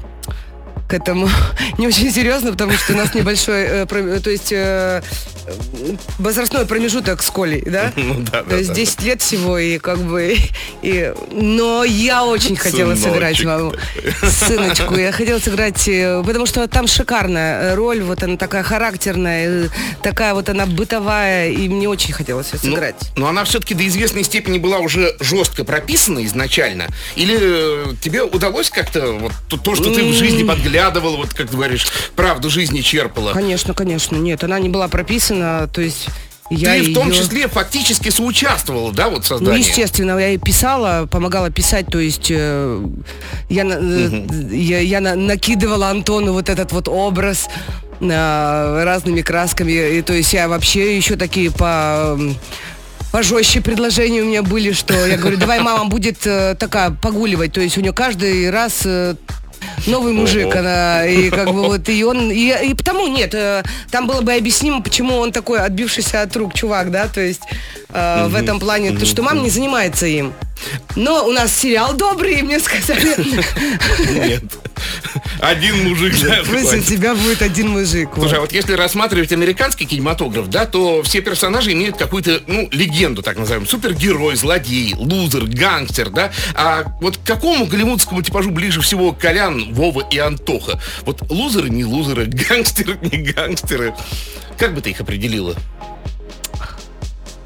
к 0.88 0.94
этому 0.94 1.28
не 1.78 1.86
очень 1.88 2.10
серьезно, 2.12 2.52
потому 2.52 2.72
что 2.72 2.92
у 2.92 2.96
нас 2.96 3.12
небольшой, 3.14 3.62
э, 3.62 3.86
про- 3.86 4.20
то 4.20 4.30
есть 4.30 4.52
э, 4.52 5.02
возрастной 6.18 6.66
промежуток 6.66 7.22
с 7.22 7.30
Колей, 7.30 7.62
да? 7.66 7.92
Ну 8.04 8.22
да, 8.30 8.42
То 8.42 8.50
да, 8.50 8.56
есть 8.56 8.68
да. 8.70 8.74
10 8.74 9.02
лет 9.02 9.22
всего, 9.22 9.58
и 9.58 9.78
как 9.78 9.98
бы... 9.98 10.36
И, 10.82 11.12
но 11.32 11.84
я 11.84 12.24
очень 12.24 12.56
хотела 12.56 12.94
Сыночек 12.94 13.12
сыграть 13.12 13.44
маму. 13.44 13.72
Сыночку. 14.22 14.94
Я 14.96 15.12
хотела 15.12 15.38
сыграть, 15.38 15.88
э, 15.88 16.22
потому 16.24 16.46
что 16.46 16.66
там 16.68 16.86
шикарная 16.86 17.74
роль, 17.74 18.02
вот 18.02 18.22
она 18.22 18.36
такая 18.36 18.62
характерная, 18.62 19.66
э, 19.66 19.68
такая 20.02 20.34
вот 20.34 20.48
она 20.48 20.66
бытовая, 20.66 21.50
и 21.50 21.68
мне 21.68 21.88
очень 21.88 22.12
хотелось 22.12 22.52
ее 22.52 22.60
Ну, 22.62 22.70
сыграть. 22.70 22.96
но 23.16 23.28
она 23.28 23.44
все-таки 23.44 23.74
до 23.74 23.86
известной 23.86 24.24
степени 24.24 24.58
была 24.58 24.78
уже 24.78 25.16
жестко 25.20 25.64
прописана 25.64 26.24
изначально. 26.24 26.86
Или 27.16 27.36
э, 27.40 27.94
тебе 28.00 28.22
удалось 28.22 28.70
как-то 28.70 29.12
вот 29.12 29.32
то, 29.48 29.56
то, 29.56 29.74
что 29.74 29.94
ты 29.94 30.04
в 30.04 30.12
жизни 30.12 30.44
подглядывала, 30.44 31.16
вот 31.16 31.28
как 31.34 31.48
ты 31.48 31.54
говоришь, 31.56 31.86
правду 32.16 32.50
жизни 32.50 32.80
черпала? 32.80 33.32
Конечно, 33.32 33.74
конечно, 33.74 34.16
нет, 34.16 34.44
она 34.44 34.58
не 34.58 34.68
была 34.68 34.88
прописана, 34.88 35.33
то 35.72 35.80
есть 35.80 36.08
я 36.50 36.74
ты 36.74 36.90
в 36.90 36.94
том 36.94 37.10
числе 37.10 37.48
фактически 37.48 38.10
соучаствовала, 38.10 38.92
да, 38.92 39.08
вот 39.08 39.24
в 39.24 39.30
Ну, 39.30 39.38
создании? 39.38 39.60
естественно, 39.60 40.18
я 40.18 40.30
и 40.30 40.38
писала, 40.38 41.06
помогала 41.10 41.50
писать, 41.50 41.86
то 41.86 41.98
есть 41.98 42.26
э, 42.30 42.86
я, 43.48 43.64
э, 43.64 44.26
я, 44.52 44.78
я 44.80 45.00
на- 45.00 45.14
накидывала 45.14 45.88
Антону 45.88 46.32
вот 46.34 46.48
этот 46.50 46.72
вот 46.72 46.86
образ 46.88 47.48
э, 48.00 48.82
разными 48.84 49.22
красками, 49.22 49.72
и, 49.98 50.02
то 50.02 50.12
есть 50.12 50.32
я 50.34 50.48
вообще 50.48 50.96
еще 50.96 51.16
такие 51.16 51.50
по 51.50 52.18
пожестче 53.10 53.60
предложения 53.60 54.22
у 54.22 54.26
меня 54.26 54.42
были, 54.42 54.72
что 54.72 54.92
я 55.06 55.16
говорю, 55.16 55.36
давай 55.38 55.60
мама 55.60 55.86
будет 55.86 56.26
э, 56.26 56.56
такая 56.58 56.90
погуливать, 56.90 57.52
то 57.52 57.60
есть 57.60 57.78
у 57.78 57.80
нее 57.80 57.92
каждый 57.92 58.50
раз 58.50 58.82
э, 58.84 59.14
новый 59.86 60.12
мужик, 60.12 60.54
она, 60.54 61.06
и 61.06 61.30
как 61.30 61.52
бы 61.52 61.62
вот, 61.62 61.88
и 61.88 62.04
он, 62.04 62.30
и, 62.30 62.54
и 62.64 62.74
потому 62.74 63.06
нет, 63.08 63.34
э, 63.34 63.62
там 63.90 64.06
было 64.06 64.20
бы 64.20 64.32
объяснимо, 64.32 64.82
почему 64.82 65.16
он 65.16 65.32
такой 65.32 65.60
отбившийся 65.60 66.22
от 66.22 66.36
рук 66.36 66.54
чувак, 66.54 66.90
да, 66.90 67.08
то 67.08 67.20
есть 67.20 67.42
э, 67.90 68.26
в 68.28 68.34
этом 68.34 68.60
плане, 68.60 68.92
то, 68.92 69.06
что 69.06 69.22
мама 69.22 69.40
не 69.40 69.50
занимается 69.50 70.06
им. 70.06 70.32
Но 70.96 71.26
у 71.26 71.32
нас 71.32 71.54
сериал 71.54 71.94
добрый, 71.94 72.42
мне 72.42 72.58
сказали, 72.60 73.16
Нет. 74.28 74.44
Один 75.44 75.88
мужик, 75.88 76.14
знаешь, 76.14 76.46
«Пусть 76.46 76.64
у 76.64 76.68
хватит. 76.68 76.86
тебя 76.86 77.14
будет 77.14 77.42
один 77.42 77.68
мужик. 77.70 78.08
вот». 78.16 78.22
Слушай, 78.22 78.38
а 78.38 78.40
вот 78.40 78.52
если 78.52 78.72
рассматривать 78.72 79.32
американский 79.32 79.84
кинематограф, 79.84 80.48
да, 80.48 80.64
то 80.64 81.02
все 81.02 81.20
персонажи 81.20 81.72
имеют 81.72 81.96
какую-то, 81.96 82.42
ну, 82.46 82.68
легенду, 82.72 83.22
так 83.22 83.36
называемую. 83.36 83.68
Супергерой, 83.68 84.36
злодей, 84.36 84.94
лузер, 84.96 85.44
гангстер, 85.44 86.08
да. 86.10 86.32
А 86.54 86.84
вот 87.00 87.18
к 87.18 87.24
какому 87.24 87.66
голливудскому 87.66 88.22
типажу 88.22 88.50
ближе 88.50 88.80
всего 88.80 89.12
Колян, 89.12 89.72
Вова 89.74 90.06
и 90.10 90.18
Антоха? 90.18 90.80
Вот 91.02 91.30
лузеры, 91.30 91.68
не 91.68 91.84
лузеры, 91.84 92.24
гангстеры, 92.48 92.98
не 93.02 93.18
гангстеры. 93.18 93.94
Как 94.58 94.74
бы 94.74 94.80
ты 94.80 94.90
их 94.90 95.00
определила? 95.00 95.54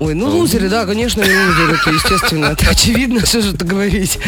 Ой, 0.00 0.14
ну 0.14 0.28
лузеры, 0.28 0.68
да, 0.68 0.86
конечно, 0.86 1.22
не 1.22 1.34
лузеры, 1.34 1.74
это 1.76 1.90
естественно, 1.90 2.46
это 2.46 2.70
очевидно, 2.70 3.26
что 3.26 3.40
же 3.42 3.52
это 3.54 3.64
говорить. 3.64 4.18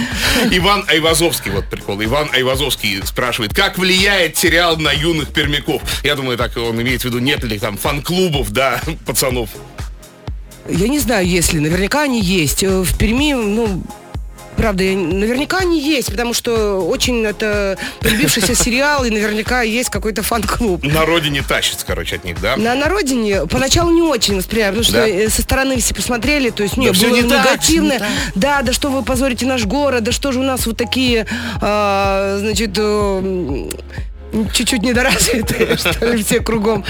Иван 0.50 0.84
Айвазовский, 0.88 1.52
вот 1.52 1.66
прикол. 1.70 2.02
Иван 2.02 2.28
Айвазовский 2.32 3.00
спрашивает, 3.06 3.54
как 3.54 3.78
влияет 3.78 4.36
сериал 4.36 4.76
на 4.78 4.90
юных 4.90 5.28
пермяков? 5.28 5.82
Я 6.02 6.16
думаю, 6.16 6.36
так 6.36 6.56
он 6.56 6.80
имеет 6.82 7.02
в 7.02 7.04
виду, 7.04 7.20
нет 7.20 7.44
ли 7.44 7.58
там 7.58 7.76
фан-клубов, 7.76 8.50
да, 8.50 8.80
пацанов. 9.06 9.50
Я 10.68 10.88
не 10.88 10.98
знаю, 10.98 11.26
есть 11.26 11.52
ли, 11.52 11.60
наверняка 11.60 12.02
они 12.02 12.20
есть. 12.20 12.62
Э, 12.64 12.82
В 12.82 12.98
Перми, 12.98 13.32
ну, 13.32 13.82
правда. 14.60 14.84
Я- 14.84 14.96
Наверняка 14.96 15.58
они 15.58 15.80
есть, 15.80 16.10
потому 16.10 16.34
что 16.34 16.80
очень 16.86 17.24
это 17.24 17.78
полюбившийся 18.00 18.54
сериал, 18.64 19.04
и 19.04 19.10
наверняка 19.10 19.62
есть 19.62 19.88
какой-то 19.90 20.22
фан-клуб. 20.22 20.82
На 20.84 21.06
родине 21.06 21.42
тащится, 21.42 21.86
короче, 21.86 22.16
от 22.16 22.24
них, 22.24 22.40
да? 22.42 22.56
На, 22.56 22.74
на 22.74 22.88
родине 22.88 23.46
поначалу 23.46 23.90
не 23.90 24.02
очень 24.02 24.36
воспринимали, 24.36 24.70
потому 24.72 24.84
что 24.84 24.92
Да. 24.98 25.08
э, 25.08 25.28
со 25.30 25.40
стороны 25.42 25.78
все 25.80 25.94
посмотрели, 25.94 26.50
то 26.50 26.62
есть 26.62 26.76
нет, 26.76 26.94
всё 26.94 27.08
было 27.08 27.16
не 27.16 27.22
так, 27.22 27.44
негативно. 27.46 27.92
не 27.94 27.98
так. 27.98 28.08
Да, 28.34 28.62
да 28.62 28.72
что 28.72 28.90
вы 28.90 29.02
позорите 29.02 29.46
наш 29.46 29.64
город, 29.64 30.04
да 30.04 30.12
что 30.12 30.30
же 30.32 30.40
у 30.40 30.42
нас 30.42 30.66
вот 30.66 30.76
такие, 30.76 31.26
а, 31.62 32.36
значит, 32.40 32.72
э, 32.76 33.70
чуть-чуть 34.52 34.82
недоразвитые, 34.82 35.76
что 35.78 36.06
ли, 36.06 36.22
все 36.22 36.40
кругом. 36.40 36.84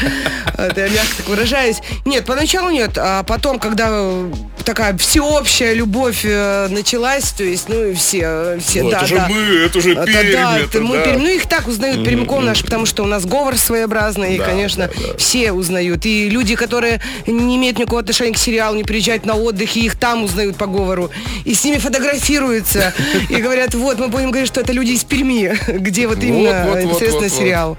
Я 0.58 0.88
мягко 0.88 1.16
так 1.16 1.28
выражаюсь. 1.28 1.78
Нет, 2.04 2.24
поначалу 2.24 2.70
нет, 2.70 2.96
а 2.96 3.22
потом, 3.22 3.58
когда 3.58 3.88
э, 3.90 4.32
такая 4.64 4.96
всеобщая 4.96 5.74
любовь 5.74 6.20
э, 6.24 6.68
началась, 6.68 7.30
то 7.30 7.44
есть, 7.44 7.68
ну 7.68 7.86
и 7.86 7.94
все, 7.94 8.58
все, 8.60 8.82
Ну, 8.82 8.90
да, 8.90 8.98
это 8.98 9.06
же 9.06 9.14
да. 9.16 9.28
мы, 9.28 9.40
это 9.40 9.80
же 9.80 9.94
Пермь, 9.94 10.32
да, 10.32 10.58
это 10.58 10.80
это 10.80 10.80
мы 10.80 10.96
да. 10.96 11.04
Пермь. 11.04 11.22
Ну, 11.22 11.28
их 11.28 11.46
так 11.48 11.68
узнают 11.68 12.04
пермяков 12.04 12.42
наш, 12.42 12.62
потому 12.62 12.86
что 12.86 13.02
у 13.02 13.06
нас 13.06 13.24
говор 13.24 13.56
своеобразный, 13.56 14.36
и, 14.36 14.38
конечно, 14.38 14.88
да, 14.88 15.08
да. 15.08 15.16
все 15.16 15.52
узнают. 15.52 16.06
И 16.06 16.28
люди, 16.28 16.54
которые 16.54 17.00
не 17.26 17.56
имеют 17.56 17.78
никакого 17.78 18.00
отношения 18.00 18.32
к 18.32 18.38
сериалу, 18.38 18.76
не 18.76 18.84
приезжают 18.84 19.26
на 19.26 19.34
отдых, 19.34 19.76
и 19.76 19.86
их 19.86 19.96
там 19.96 20.24
узнают 20.24 20.56
по 20.56 20.66
говору. 20.66 21.10
И 21.44 21.54
с 21.54 21.64
ними 21.64 21.78
фотографируются. 21.78 22.92
И 23.28 23.36
говорят, 23.36 23.74
вот, 23.74 23.98
мы 23.98 24.08
будем 24.08 24.30
говорить, 24.30 24.48
что 24.48 24.60
это 24.60 24.72
люди 24.72 24.92
из 24.92 25.04
Перми, 25.04 25.56
где 25.78 26.06
вот 26.06 26.22
именно 26.22 26.66
вот, 26.66 26.84
вот, 26.84 27.00
вот, 27.00 27.12
вот. 27.12 27.29
Сериал. 27.30 27.78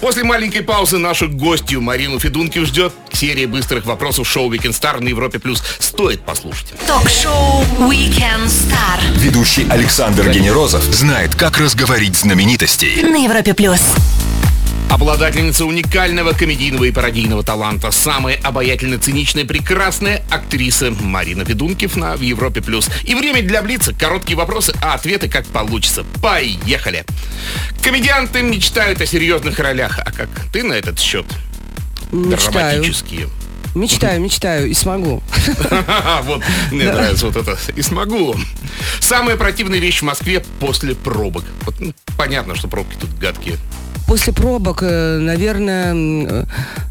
После 0.00 0.24
маленькой 0.24 0.62
паузы 0.62 0.98
нашу 0.98 1.28
гостью 1.28 1.80
Марину 1.80 2.18
Федункив 2.18 2.66
ждет 2.66 2.92
серия 3.12 3.46
быстрых 3.46 3.84
вопросов 3.84 4.28
шоу 4.28 4.52
Weekend 4.52 4.70
Star 4.70 5.00
на 5.00 5.08
Европе+. 5.08 5.38
плюс. 5.38 5.62
Стоит 5.78 6.22
послушать. 6.22 6.72
Ток-шоу 6.86 7.62
Weekend 7.80 8.46
Star 8.46 9.00
Ведущий 9.16 9.66
Александр 9.68 10.30
Генерозов 10.30 10.82
знает, 10.82 11.34
как 11.34 11.58
разговорить 11.58 12.16
знаменитостей. 12.16 13.02
на 13.02 13.16
Европе 13.16 13.54
плюс. 13.54 13.80
Обладательница 14.92 15.64
уникального 15.64 16.32
комедийного 16.32 16.84
и 16.84 16.90
пародийного 16.90 17.42
таланта, 17.42 17.90
самая 17.90 18.38
обаятельно 18.42 18.98
циничная, 18.98 19.46
прекрасная 19.46 20.22
актриса 20.30 20.90
Марина 20.90 21.46
Федункив 21.46 21.96
на 21.96 22.12
Европе+. 22.12 22.60
плюс. 22.60 22.90
И 23.04 23.14
время 23.14 23.40
для 23.42 23.62
Блица. 23.62 23.94
Короткие 23.94 24.36
вопросы, 24.36 24.74
а 24.82 24.92
ответы 24.92 25.30
как 25.30 25.46
получится. 25.46 26.04
Поехали! 26.20 27.06
Комедианты 27.82 28.42
мечтают 28.42 29.00
о 29.00 29.06
серьезных 29.06 29.58
ролях. 29.58 29.98
А 29.98 30.12
как 30.12 30.28
ты 30.52 30.62
на 30.62 30.74
этот 30.74 30.98
счет? 31.00 31.24
Мечтаю. 32.12 32.52
Драматические. 32.52 33.30
Мечтаю, 33.74 34.20
мечтаю 34.20 34.68
и 34.68 34.74
смогу. 34.74 35.22
Вот, 36.24 36.42
мне 36.70 36.92
нравится 36.92 37.28
вот 37.28 37.36
это. 37.36 37.56
И 37.74 37.80
смогу. 37.80 38.36
Самая 39.00 39.38
противная 39.38 39.78
вещь 39.78 40.00
в 40.00 40.02
Москве 40.02 40.40
после 40.60 40.94
пробок. 40.94 41.44
Ну, 41.78 41.94
понятно, 42.18 42.54
что 42.54 42.68
пробки 42.68 42.94
тут 43.00 43.08
гадкие. 43.18 43.56
После 44.12 44.34
пробок, 44.34 44.82
э, 44.82 45.18
наверное, 45.20 45.94
э, 45.94 46.44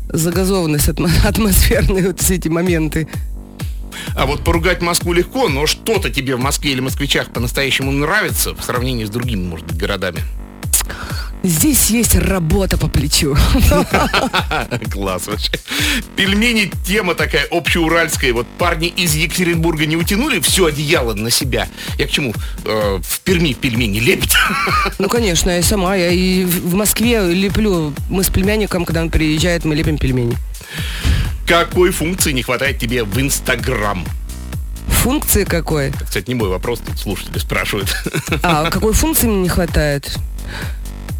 загазованность 0.07 0.89
атмо- 0.89 1.11
атмосферные 1.27 2.07
вот 2.07 2.19
все 2.19 2.33
эти 2.33 2.47
моменты. 2.47 3.07
А 4.15 4.25
вот 4.25 4.43
поругать 4.43 4.81
Москву 4.81 5.13
легко, 5.13 5.47
но 5.47 5.67
что-то 5.67 6.09
тебе 6.09 6.35
в 6.35 6.39
Москве 6.39 6.71
или 6.71 6.79
москвичах 6.79 7.27
по-настоящему 7.31 7.91
нравится 7.91 8.55
в 8.55 8.63
сравнении 8.63 9.05
с 9.05 9.11
другими, 9.11 9.47
может 9.47 9.67
быть, 9.67 9.77
городами. 9.77 10.17
Здесь 11.43 11.89
есть 11.89 12.15
работа 12.15 12.77
по 12.77 12.87
плечу. 12.87 13.35
Класс 14.91 15.25
вообще. 15.25 15.51
Пельмени 16.15 16.71
тема 16.85 17.15
такая 17.15 17.47
общеуральская. 17.49 18.31
Вот 18.31 18.45
парни 18.59 18.89
из 18.89 19.15
Екатеринбурга 19.15 19.87
не 19.87 19.97
утянули 19.97 20.39
все 20.39 20.67
одеяло 20.67 21.15
на 21.15 21.31
себя. 21.31 21.67
Я 21.97 22.05
к 22.07 22.11
чему? 22.11 22.33
Э, 22.65 22.99
в 23.01 23.19
Перми 23.21 23.53
пельмени 23.53 23.99
лепят. 23.99 24.31
Ну, 24.99 25.09
конечно, 25.09 25.49
я 25.49 25.63
сама. 25.63 25.95
Я 25.95 26.11
и 26.11 26.45
в 26.45 26.75
Москве 26.75 27.33
леплю. 27.33 27.93
Мы 28.09 28.23
с 28.23 28.29
племянником, 28.29 28.85
когда 28.85 29.01
он 29.01 29.09
приезжает, 29.09 29.65
мы 29.65 29.73
лепим 29.73 29.97
пельмени. 29.97 30.37
Какой 31.47 31.91
функции 31.91 32.31
не 32.33 32.43
хватает 32.43 32.77
тебе 32.77 33.03
в 33.03 33.19
Инстаграм? 33.19 34.05
Функции 34.87 35.43
какой? 35.43 35.87
Это, 35.87 36.05
Кстати, 36.05 36.29
не 36.29 36.35
мой 36.35 36.49
вопрос, 36.49 36.79
тут 36.85 36.99
слушатели 36.99 37.39
спрашивают. 37.39 37.95
А, 38.43 38.65
какой 38.69 38.93
функции 38.93 39.25
мне 39.25 39.41
не 39.41 39.49
хватает? 39.49 40.17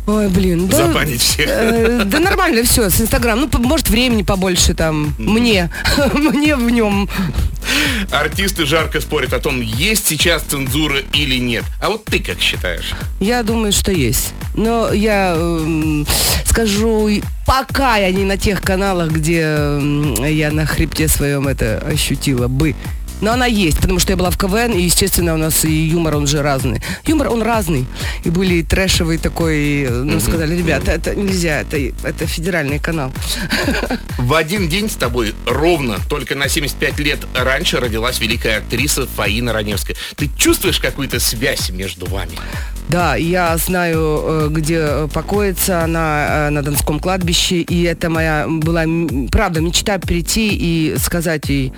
Ой, 0.07 0.29
блин. 0.29 0.67
Да, 0.67 0.87
Забанить 0.87 1.21
всех. 1.21 1.47
э, 1.47 2.03
да 2.05 2.19
нормально 2.19 2.63
все, 2.63 2.89
с 2.89 2.99
Инстаграм. 2.99 3.39
Ну, 3.39 3.49
может, 3.59 3.89
времени 3.89 4.23
побольше 4.23 4.73
там. 4.73 5.13
Мне. 5.17 5.69
Мне 6.13 6.55
в 6.55 6.69
нем. 6.69 7.07
Артисты 8.11 8.65
жарко 8.65 8.99
спорят 8.99 9.33
о 9.33 9.39
том, 9.39 9.61
есть 9.61 10.07
сейчас 10.07 10.41
цензура 10.43 10.99
или 11.13 11.37
нет. 11.37 11.63
А 11.81 11.89
вот 11.89 12.05
ты 12.05 12.19
как 12.19 12.39
считаешь? 12.39 12.91
Я 13.19 13.43
думаю, 13.43 13.71
что 13.71 13.91
есть. 13.91 14.33
Но 14.55 14.91
я 14.91 15.33
эм, 15.37 16.05
скажу, 16.45 17.09
пока 17.45 17.97
я 17.97 18.11
не 18.11 18.25
на 18.25 18.37
тех 18.37 18.61
каналах, 18.61 19.11
где 19.11 19.41
эм, 19.41 20.23
я 20.25 20.51
на 20.51 20.65
хребте 20.65 21.07
своем 21.07 21.47
это 21.47 21.77
ощутила 21.87 22.47
бы. 22.47 22.75
Но 23.21 23.31
она 23.31 23.45
есть, 23.45 23.79
потому 23.79 23.99
что 23.99 24.11
я 24.11 24.17
была 24.17 24.31
в 24.31 24.37
КВН, 24.37 24.73
и, 24.73 24.81
естественно, 24.81 25.33
у 25.33 25.37
нас 25.37 25.63
и 25.63 25.71
юмор, 25.71 26.15
он 26.15 26.27
же 26.27 26.41
разный. 26.41 26.81
Юмор, 27.05 27.29
он 27.29 27.41
разный. 27.43 27.85
И 28.23 28.29
были 28.29 28.55
и 28.55 28.63
трэшевый 28.63 29.17
такой, 29.17 29.87
ну, 29.89 30.19
сказали, 30.19 30.55
ребята, 30.57 30.91
это 30.91 31.15
нельзя, 31.15 31.61
это, 31.61 31.77
это 32.03 32.25
федеральный 32.25 32.79
канал. 32.79 33.11
В 34.17 34.33
один 34.33 34.67
день 34.67 34.89
с 34.89 34.95
тобой 34.95 35.35
ровно, 35.45 35.97
только 36.09 36.35
на 36.35 36.49
75 36.49 36.99
лет 36.99 37.19
раньше 37.35 37.79
родилась 37.79 38.19
великая 38.19 38.57
актриса 38.57 39.05
Фаина 39.05 39.53
Раневская. 39.53 39.95
Ты 40.15 40.29
чувствуешь 40.37 40.79
какую-то 40.79 41.19
связь 41.19 41.69
между 41.69 42.07
вами? 42.07 42.33
Да, 42.89 43.15
я 43.15 43.55
знаю, 43.57 44.23
э, 44.23 44.47
где 44.49 45.07
покоится 45.13 45.83
она 45.83 46.47
э, 46.47 46.49
на 46.49 46.61
Донском 46.61 46.99
кладбище, 46.99 47.61
и 47.61 47.83
это 47.83 48.09
моя 48.09 48.47
была, 48.47 48.83
правда, 49.31 49.61
мечта 49.61 49.97
прийти 49.97 50.49
и 50.51 50.97
сказать 50.97 51.47
ей 51.47 51.71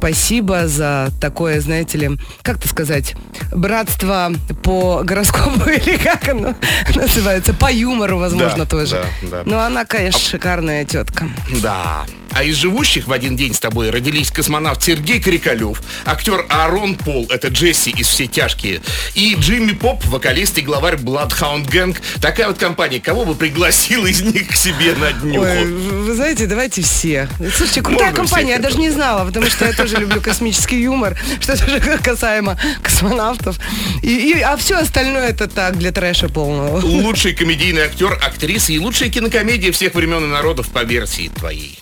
спасибо 0.00 0.66
за 0.66 1.10
такое, 1.20 1.60
знаете 1.60 1.98
ли, 1.98 2.10
как 2.40 2.56
это 2.56 2.68
сказать, 2.68 3.14
братство 3.52 4.32
по 4.62 5.02
гороскопу 5.04 5.68
или 5.70 5.98
как 5.98 6.26
оно 6.26 6.54
называется, 6.94 7.52
по 7.52 7.70
юмору, 7.70 8.16
возможно, 8.16 8.60
Да, 8.60 8.66
тоже. 8.66 9.04
да, 9.22 9.28
да. 9.30 9.42
Но 9.44 9.60
она, 9.60 9.84
конечно, 9.84 10.18
шикарная 10.20 10.86
тетка. 10.86 11.28
Да. 11.60 12.06
А 12.40 12.42
из 12.42 12.56
живущих 12.56 13.06
в 13.06 13.12
один 13.12 13.36
день 13.36 13.52
с 13.52 13.60
тобой 13.60 13.90
родились 13.90 14.30
космонавт 14.30 14.82
Сергей 14.82 15.20
Крикалев, 15.20 15.82
актер 16.06 16.46
Аарон 16.48 16.94
Пол, 16.94 17.26
это 17.28 17.48
Джесси 17.48 17.90
из 17.90 18.08
«Все 18.08 18.28
тяжкие», 18.28 18.80
и 19.14 19.34
Джимми 19.38 19.72
Поп, 19.72 20.02
вокалист 20.06 20.56
и 20.56 20.62
главарь 20.62 20.94
Bloodhound 20.94 21.68
Gang. 21.70 21.94
Такая 22.22 22.48
вот 22.48 22.56
компания. 22.56 22.98
Кого 22.98 23.26
бы 23.26 23.34
пригласил 23.34 24.06
из 24.06 24.22
них 24.22 24.48
к 24.48 24.54
себе 24.56 24.94
на? 24.94 25.08
Ой, 25.38 25.66
вы 25.66 26.14
знаете, 26.14 26.46
давайте 26.46 26.80
все. 26.80 27.28
Слушайте, 27.54 27.82
крутая 27.82 28.06
Можно 28.12 28.22
компания, 28.22 28.52
я 28.52 28.58
даже 28.58 28.78
не 28.78 28.88
знала, 28.88 29.26
потому 29.26 29.50
что 29.50 29.66
я 29.66 29.74
тоже 29.74 29.98
люблю 29.98 30.22
космический 30.22 30.80
юмор, 30.80 31.18
что 31.42 31.58
тоже 31.58 31.98
касаемо 32.02 32.58
космонавтов. 32.82 33.58
И, 34.02 34.30
и- 34.30 34.40
а 34.40 34.56
все 34.56 34.76
остальное 34.78 35.28
это 35.28 35.46
так, 35.46 35.76
для 35.76 35.92
трэша 35.92 36.30
полного. 36.30 36.80
Лучший 36.80 37.34
комедийный 37.34 37.82
актер, 37.82 38.14
актриса 38.14 38.72
и 38.72 38.78
лучшая 38.78 39.10
кинокомедия 39.10 39.72
всех 39.72 39.94
времен 39.94 40.24
и 40.24 40.28
народов 40.28 40.70
по 40.70 40.84
версии 40.84 41.28
твоей. 41.28 41.78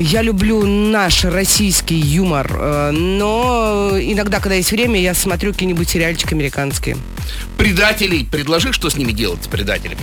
Я 0.00 0.22
люблю 0.22 0.64
наш 0.64 1.24
российский 1.24 1.96
юмор, 1.96 2.48
э, 2.52 2.90
но 2.92 3.90
иногда, 4.00 4.38
когда 4.38 4.54
есть 4.54 4.70
время, 4.70 5.00
я 5.00 5.12
смотрю 5.12 5.52
какие-нибудь 5.52 5.88
сериальчики 5.88 6.34
американские. 6.34 6.96
Предателей. 7.56 8.24
Предложи, 8.30 8.72
что 8.72 8.90
с 8.90 8.96
ними 8.96 9.10
делать, 9.10 9.42
с 9.44 9.48
предателями. 9.48 10.00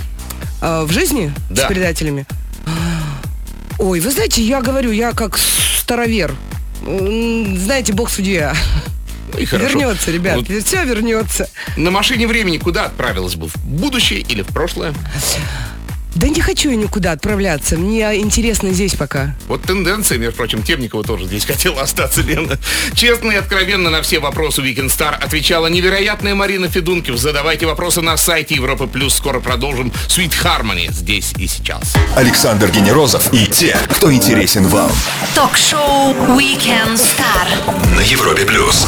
А, 0.62 0.84
в 0.84 0.92
жизни 0.92 1.32
Да. 1.50 1.64
с 1.64 1.68
предателями? 1.68 2.26
Ой, 3.80 4.00
вы 4.02 4.12
знаете, 4.12 4.42
я 4.42 4.62
говорю, 4.62 4.92
я 4.92 5.12
как 5.14 5.38
старовер. 5.38 6.36
Знаете, 6.84 7.94
бог 7.94 8.10
судья. 8.10 8.54
Ну 9.34 9.40
и 9.40 9.46
хорошо. 9.46 9.70
Вернется, 9.80 10.12
ребят, 10.12 10.36
Вот 10.38 10.48
все 10.66 10.84
вернется. 10.86 11.50
на 11.78 11.90
машине 11.90 12.28
времени 12.28 12.58
куда 12.58 12.86
отправилась 12.86 13.36
бы? 13.36 13.48
В 13.48 13.56
будущее 13.66 14.20
или 14.22 14.42
в 14.44 14.48
прошлое? 14.48 14.94
Да 16.16 16.30
не 16.30 16.40
хочу 16.40 16.70
я 16.70 16.78
никуда 16.78 17.12
отправляться. 17.12 17.76
Мне 17.76 18.16
интересно 18.20 18.72
здесь 18.72 18.96
пока. 18.96 19.36
Вот 19.48 19.64
тенденция, 19.64 20.18
между 20.18 20.38
прочим, 20.38 20.64
Темникова 20.64 21.04
тоже 21.04 21.26
здесь 21.26 21.46
хотела 21.46 21.82
остаться, 21.82 22.22
Лена. 22.22 22.58
Честно 22.94 23.32
и 23.32 23.36
откровенно 23.36 23.90
на 23.90 24.02
все 24.02 24.20
вопросы 24.20 24.62
Weekend 24.62 24.88
Star 24.88 25.14
отвечала 25.14 25.68
невероятная 25.68 26.34
Марина 26.34 26.70
Федункив. 26.70 27.18
Задавайте 27.18 27.66
вопросы 27.66 28.02
на 28.02 28.16
сайте 28.16 28.56
Европы 28.56 28.88
Плюс. 28.88 29.14
Скоро 29.16 29.42
продолжим 29.42 29.92
Sweet 30.08 30.34
Harmony 30.42 30.92
здесь 30.92 31.34
и 31.38 31.48
сейчас. 31.48 31.94
Александр 32.16 32.72
Генерозов 32.72 33.34
и 33.34 33.46
те, 33.48 33.78
кто 33.90 34.12
интересен 34.12 34.66
вам. 34.68 34.92
Ток-шоу 35.36 36.14
Weekend 36.38 36.96
Star. 36.96 37.96
На 37.96 38.02
Европе 38.02 38.46
плюс. 38.46 38.88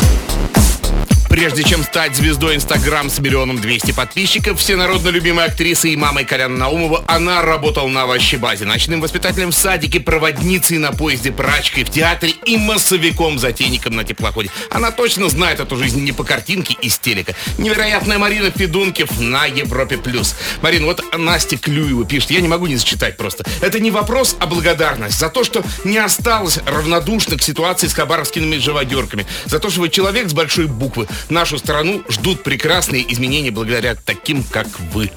Прежде 1.38 1.64
чем 1.64 1.84
стать 1.84 2.16
звездой 2.16 2.56
Инстаграм 2.56 3.12
с 3.12 3.20
миллионом 3.20 3.62
двести 3.62 3.92
подписчиков, 3.92 4.60
всенародно 4.60 5.10
любимой 5.10 5.46
актрисой 5.46 5.92
и 5.92 5.96
мамой 5.96 6.26
Коляна 6.26 6.58
Наумова, 6.58 7.04
она 7.08 7.44
работала 7.44 7.88
на 7.88 8.02
овощебазе, 8.02 8.66
ночным 8.66 9.02
воспитателем 9.02 9.52
в 9.52 9.56
садике, 9.56 10.00
проводницей 10.00 10.80
на 10.80 10.94
поезде, 10.94 11.32
прачкой 11.32 11.84
в 11.84 11.92
театре 11.92 12.34
и 12.48 12.58
массовиком-затейником 12.58 13.96
на 13.96 14.04
теплоходе. 14.04 14.50
Она 14.72 14.90
точно 14.90 15.30
знает 15.30 15.60
эту 15.60 15.78
жизнь 15.78 16.02
не 16.04 16.12
по 16.12 16.24
картинке 16.24 16.76
из 16.82 16.98
телека. 16.98 17.36
Невероятная 17.60 18.18
Марина 18.18 18.50
Федункив 18.50 19.20
на 19.20 19.46
Европе+. 19.46 20.00
плюс. 20.00 20.36
Марин, 20.64 20.86
вот 20.86 21.04
Настя 21.16 21.60
Клюева 21.60 22.04
пишет, 22.04 22.32
я 22.32 22.42
не 22.42 22.48
могу 22.48 22.66
не 22.66 22.78
зачитать 22.78 23.16
просто. 23.16 23.46
Это 23.62 23.80
не 23.80 23.92
вопрос, 23.92 24.36
а 24.40 24.48
благодарность 24.48 25.20
за 25.20 25.30
то, 25.30 25.44
что 25.44 25.64
не 25.84 26.00
осталось 26.00 26.58
равнодушно 26.66 27.38
к 27.38 27.44
ситуации 27.44 27.86
с 27.86 27.94
хабаровскими 27.94 28.58
живодерками. 28.58 29.28
За 29.46 29.60
то, 29.60 29.70
что 29.70 29.82
вы 29.82 29.90
человек 29.90 30.30
с 30.30 30.34
большой 30.34 30.66
буквы. 30.66 31.08
Нашу 31.30 31.58
страну 31.58 32.04
ждут 32.10 32.44
прекрасные 32.44 33.12
изменения 33.12 33.52
благодаря 33.52 33.96
таким, 33.96 34.44
как 34.44 34.68
вы. 34.94 35.12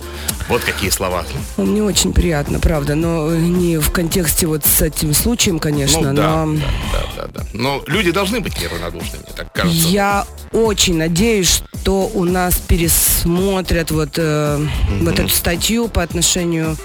Вот 0.49 0.62
какие 0.62 0.90
слова. 0.90 1.25
Ну, 1.57 1.64
Мне 1.64 1.83
очень 1.83 2.12
приятно, 2.12 2.59
правда, 2.59 2.97
но 2.97 3.33
не 3.37 3.79
в 3.79 3.93
контексте 3.93 4.47
вот 4.47 4.64
с 4.67 4.83
этим 4.83 5.14
случаем, 5.14 5.61
конечно, 5.61 6.11
Ну 6.11 6.14
да, 6.17 6.45
но 6.47 6.55
да, 6.55 6.61
да, 6.93 7.23
да, 7.23 7.29
да. 7.33 7.47
Но 7.52 7.83
люди 7.87 8.11
должны 8.11 8.40
быть 8.40 8.61
неравнодушны, 8.61 9.19
мне 9.19 9.33
так 9.37 9.52
кажется. 9.52 9.88
я 9.88 10.26
очень 10.52 10.97
надеюсь, 10.97 11.62
что 11.81 12.11
у 12.12 12.25
нас 12.25 12.55
пересмотрят 12.57 13.93
вот, 13.93 14.14
э, 14.17 14.67
вот 15.02 15.19
эту 15.19 15.29
статью 15.29 15.87
по 15.87 16.02
отношению 16.02 16.76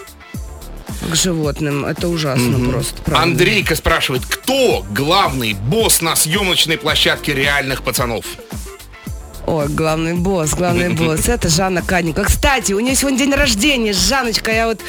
к 1.10 1.16
животным. 1.16 1.86
Это 1.86 2.08
ужасно 2.08 2.70
просто, 2.70 3.02
правда. 3.02 3.24
Андрейка 3.24 3.76
спрашивает, 3.76 4.26
кто 4.26 4.86
главный 4.92 5.54
босс 5.54 6.02
на 6.02 6.16
съемочной 6.16 6.78
площадке 6.78 7.34
реальных 7.34 7.82
пацанов? 7.82 8.26
Ой, 9.48 9.68
главный 9.70 10.14
босс, 10.16 10.54
главный 10.54 10.90
босс. 10.94 11.28
Это 11.30 11.50
Жанна 11.50 11.82
Кадникова. 11.82 12.26
Кстати, 12.26 12.74
у 12.74 12.80
нее 12.80 12.96
сегодня 12.96 13.20
день 13.20 13.34
рождения. 13.34 13.94
Жанночка, 13.94 14.52
я 14.52 14.68
вот 14.68 14.82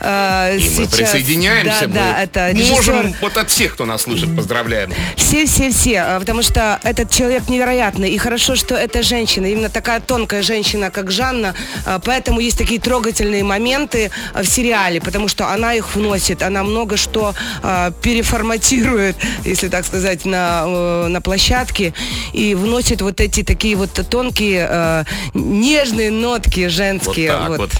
э, 0.00 0.56
И 0.58 0.64
мы 0.64 0.86
сейчас... 0.86 0.96
присоединяемся. 0.96 1.80
Да, 1.82 1.88
мы 1.88 1.94
да, 1.94 2.22
это 2.22 2.50
режиссер. 2.52 2.74
Можем 2.74 3.14
вот 3.20 3.36
от 3.36 3.50
всех, 3.50 3.74
кто 3.74 3.84
нас 3.84 4.02
слышит, 4.02 4.34
поздравляем. 4.36 4.92
Все-все-все, 5.16 6.00
а, 6.00 6.20
потому 6.20 6.42
что 6.42 6.78
этот 6.84 7.10
человек 7.10 7.48
невероятный. 7.48 8.10
И 8.10 8.18
хорошо, 8.18 8.54
что 8.54 8.76
это 8.76 9.02
женщина, 9.02 9.46
именно 9.46 9.68
такая 9.68 10.00
тонкая 10.00 10.42
женщина, 10.42 10.90
как 10.90 11.10
Жанна. 11.10 11.54
А, 11.84 11.98
Поэтому 11.98 12.40
есть 12.40 12.58
такие 12.58 12.80
трогательные 12.80 13.42
моменты 13.42 14.10
а, 14.32 14.42
в 14.42 14.46
сериале, 14.46 15.00
потому 15.00 15.28
что 15.28 15.48
она 15.48 15.74
их 15.74 15.94
вносит. 15.96 16.42
Она 16.42 16.62
много 16.62 16.96
что 16.96 17.34
а, 17.62 17.90
переформатирует, 17.90 19.16
если 19.44 19.68
так 19.68 19.84
сказать, 19.84 20.24
на, 20.24 20.64
э, 20.66 21.06
на 21.08 21.20
площадке. 21.20 21.92
И 22.32 22.54
вносит 22.54 23.02
вот 23.02 23.20
эти 23.20 23.42
такие 23.42 23.76
вот 23.76 24.03
тонкие, 24.04 24.66
э, 24.70 25.04
нежные 25.34 26.10
нотки 26.10 26.60
Вот 26.64 26.72
женские. 26.72 27.28
так 27.28 27.58
вот. 27.58 27.70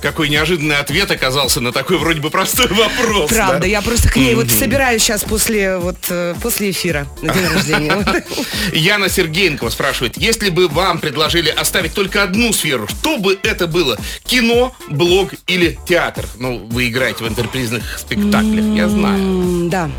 Какой 0.00 0.28
неожиданный 0.28 0.76
ответ 0.76 1.10
оказался 1.10 1.62
на 1.62 1.72
такой 1.72 1.96
вроде 1.96 2.20
бы 2.20 2.28
простой 2.28 2.66
вопрос. 2.68 3.30
Правда, 3.30 3.60
да? 3.60 3.66
я 3.66 3.80
просто 3.80 4.10
к 4.10 4.16
ней 4.16 4.34
вот 4.34 4.50
собираюсь 4.50 5.02
сейчас 5.02 5.22
после, 5.22 5.78
вот, 5.78 5.96
э, 6.10 6.34
после 6.42 6.72
эфира 6.72 7.06
на 7.22 7.32
день 7.32 7.46
рождения. 7.46 7.94
Вот. 8.04 8.46
Яна 8.74 9.08
Сергеенкова 9.08 9.70
спрашивает, 9.70 10.18
если 10.18 10.50
бы 10.50 10.68
вам 10.68 10.98
предложили 10.98 11.48
оставить 11.48 11.94
только 11.94 12.22
одну 12.22 12.52
сферу, 12.52 12.86
что 12.86 13.16
бы 13.16 13.38
это 13.42 13.66
было? 13.66 13.96
Кино, 14.24 14.74
блог 14.90 15.30
или 15.46 15.78
театр? 15.88 16.26
Ну, 16.38 16.58
вы 16.70 16.88
играете 16.88 17.24
в 17.24 17.28
интерпризных 17.28 17.98
спектаклях, 17.98 18.76
я 18.76 18.88
знаю. 18.90 19.70
Да. 19.70 19.90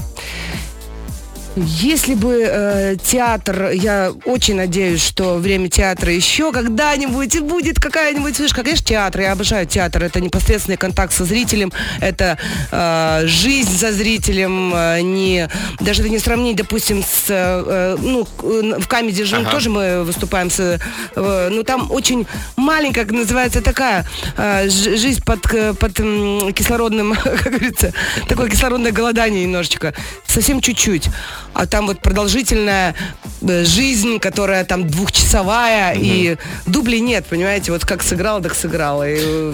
Если 1.56 2.16
бы 2.16 2.44
э, 2.46 2.96
театр, 3.02 3.72
я 3.72 4.12
очень 4.26 4.56
надеюсь, 4.56 5.02
что 5.06 5.36
время 5.36 5.70
театра 5.70 6.12
еще 6.12 6.52
когда-нибудь 6.52 7.34
и 7.36 7.40
будет 7.40 7.80
какая-нибудь 7.80 8.36
фишка. 8.36 8.62
Конечно, 8.62 8.86
театр, 8.86 9.22
я 9.22 9.32
обожаю 9.32 9.66
театр. 9.66 10.04
Это 10.04 10.20
непосредственный 10.20 10.76
контакт 10.78 11.14
со 11.14 11.24
зрителем, 11.24 11.72
это 12.02 12.38
э, 12.72 13.22
жизнь 13.28 13.72
за 13.78 13.94
зрителем. 13.94 14.74
э, 14.76 15.00
не, 15.02 15.48
даже 15.80 16.02
это 16.02 16.10
не 16.10 16.20
сравнить, 16.20 16.58
допустим, 16.58 17.02
с, 17.04 17.26
э, 17.30 17.96
ну, 18.02 18.28
э, 18.44 18.80
в 18.80 18.88
Камеди 18.88 19.24
же 19.24 19.38
Ага. 19.38 19.52
тоже 19.52 19.70
мы 19.70 20.04
выступаем 20.04 20.50
с, 20.52 20.60
э, 21.16 21.50
ну, 21.52 21.64
там 21.64 21.90
очень 21.92 22.28
маленькая, 22.58 23.04
как 23.06 23.12
называется, 23.14 23.62
такая 23.62 24.06
э, 24.38 24.68
жизнь 24.70 25.24
под, 25.24 25.42
под 25.80 26.00
м, 26.02 26.52
кислородным, 26.54 27.16
как 27.24 27.44
говорится, 27.50 27.94
такое 28.28 28.50
кислородное 28.50 28.92
голодание 28.92 29.44
немножечко, 29.44 29.94
совсем 30.28 30.60
чуть-чуть. 30.60 31.10
А 31.56 31.66
там 31.68 31.88
вот 31.88 32.02
продолжительная 32.02 32.96
э, 33.42 33.64
жизнь, 33.64 34.20
которая 34.20 34.66
там 34.66 34.90
двухчасовая, 34.90 35.96
и 35.96 36.36
дублей 36.66 37.00
нет, 37.00 37.26
понимаете, 37.28 37.72
вот 37.72 37.86
как 37.86 38.04
сыграл, 38.04 38.42
так 38.42 38.54
сыграл. 38.54 39.06
И 39.06 39.16
э, 39.18 39.54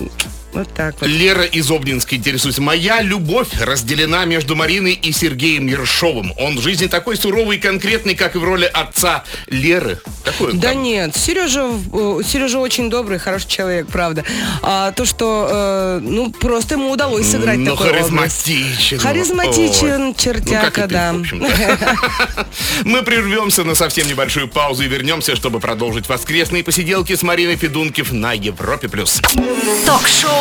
вот 0.54 0.74
так 0.74 0.96
вот. 1.00 1.10
Лера 1.10 1.44
из 1.44 1.70
Обнинска 1.72 2.16
интересуется. 2.16 2.62
Моя 2.62 3.02
любовь 3.02 3.48
разделена 3.62 4.26
между 4.26 4.56
Мариной 4.56 4.94
и 4.94 5.12
Сергеем 5.12 5.68
Ершовым. 5.68 6.34
Он 6.38 6.58
в 6.58 6.62
жизни 6.62 6.88
такой 6.88 7.16
суровый 7.18 7.58
и 7.58 7.60
конкретный, 7.60 8.16
как 8.16 8.36
и 8.36 8.40
в 8.40 8.44
роли 8.44 8.70
отца 8.72 9.24
Леры. 9.48 10.00
Какой 10.24 10.52
он 10.52 10.60
Да 10.60 10.70
там? 10.74 10.84
нет, 10.84 11.16
Сережа, 11.16 11.68
э, 11.94 12.22
Сережа 12.26 12.60
очень 12.60 12.90
добрый, 12.90 13.20
хороший 13.20 13.48
человек, 13.48 13.88
правда. 13.88 14.24
А 14.62 14.92
то, 14.92 15.06
что, 15.06 15.48
э, 15.52 16.00
ну, 16.02 16.32
просто 16.32 16.76
ему 16.76 16.92
удалось 16.92 17.28
сыграть 17.30 17.58
Ну, 17.58 17.72
такой 17.72 17.90
образ. 17.90 18.02
харизматичен. 18.04 19.00
Харизматичен, 19.00 20.02
Ой. 20.10 20.16
чертяка, 20.18 20.82
ну, 20.82 20.86
и 20.86 20.88
ты, 20.88 20.94
да. 20.94 21.16
Мы 22.86 23.04
прервемся 23.04 23.64
на 23.64 23.76
совсем 23.76 24.08
небольшую 24.08 24.48
паузу 24.48 24.84
и 24.84 24.88
вернемся, 24.88 25.36
чтобы 25.36 25.60
продолжить 25.60 26.08
воскресные 26.10 26.64
посиделки 26.64 27.16
с 27.16 27.24
Мариной 27.24 27.56
Федункив 27.56 28.12
на 28.12 28.34
Европе+. 28.34 28.88
плюс. 28.90 29.22
Ток-шоу 29.86 30.40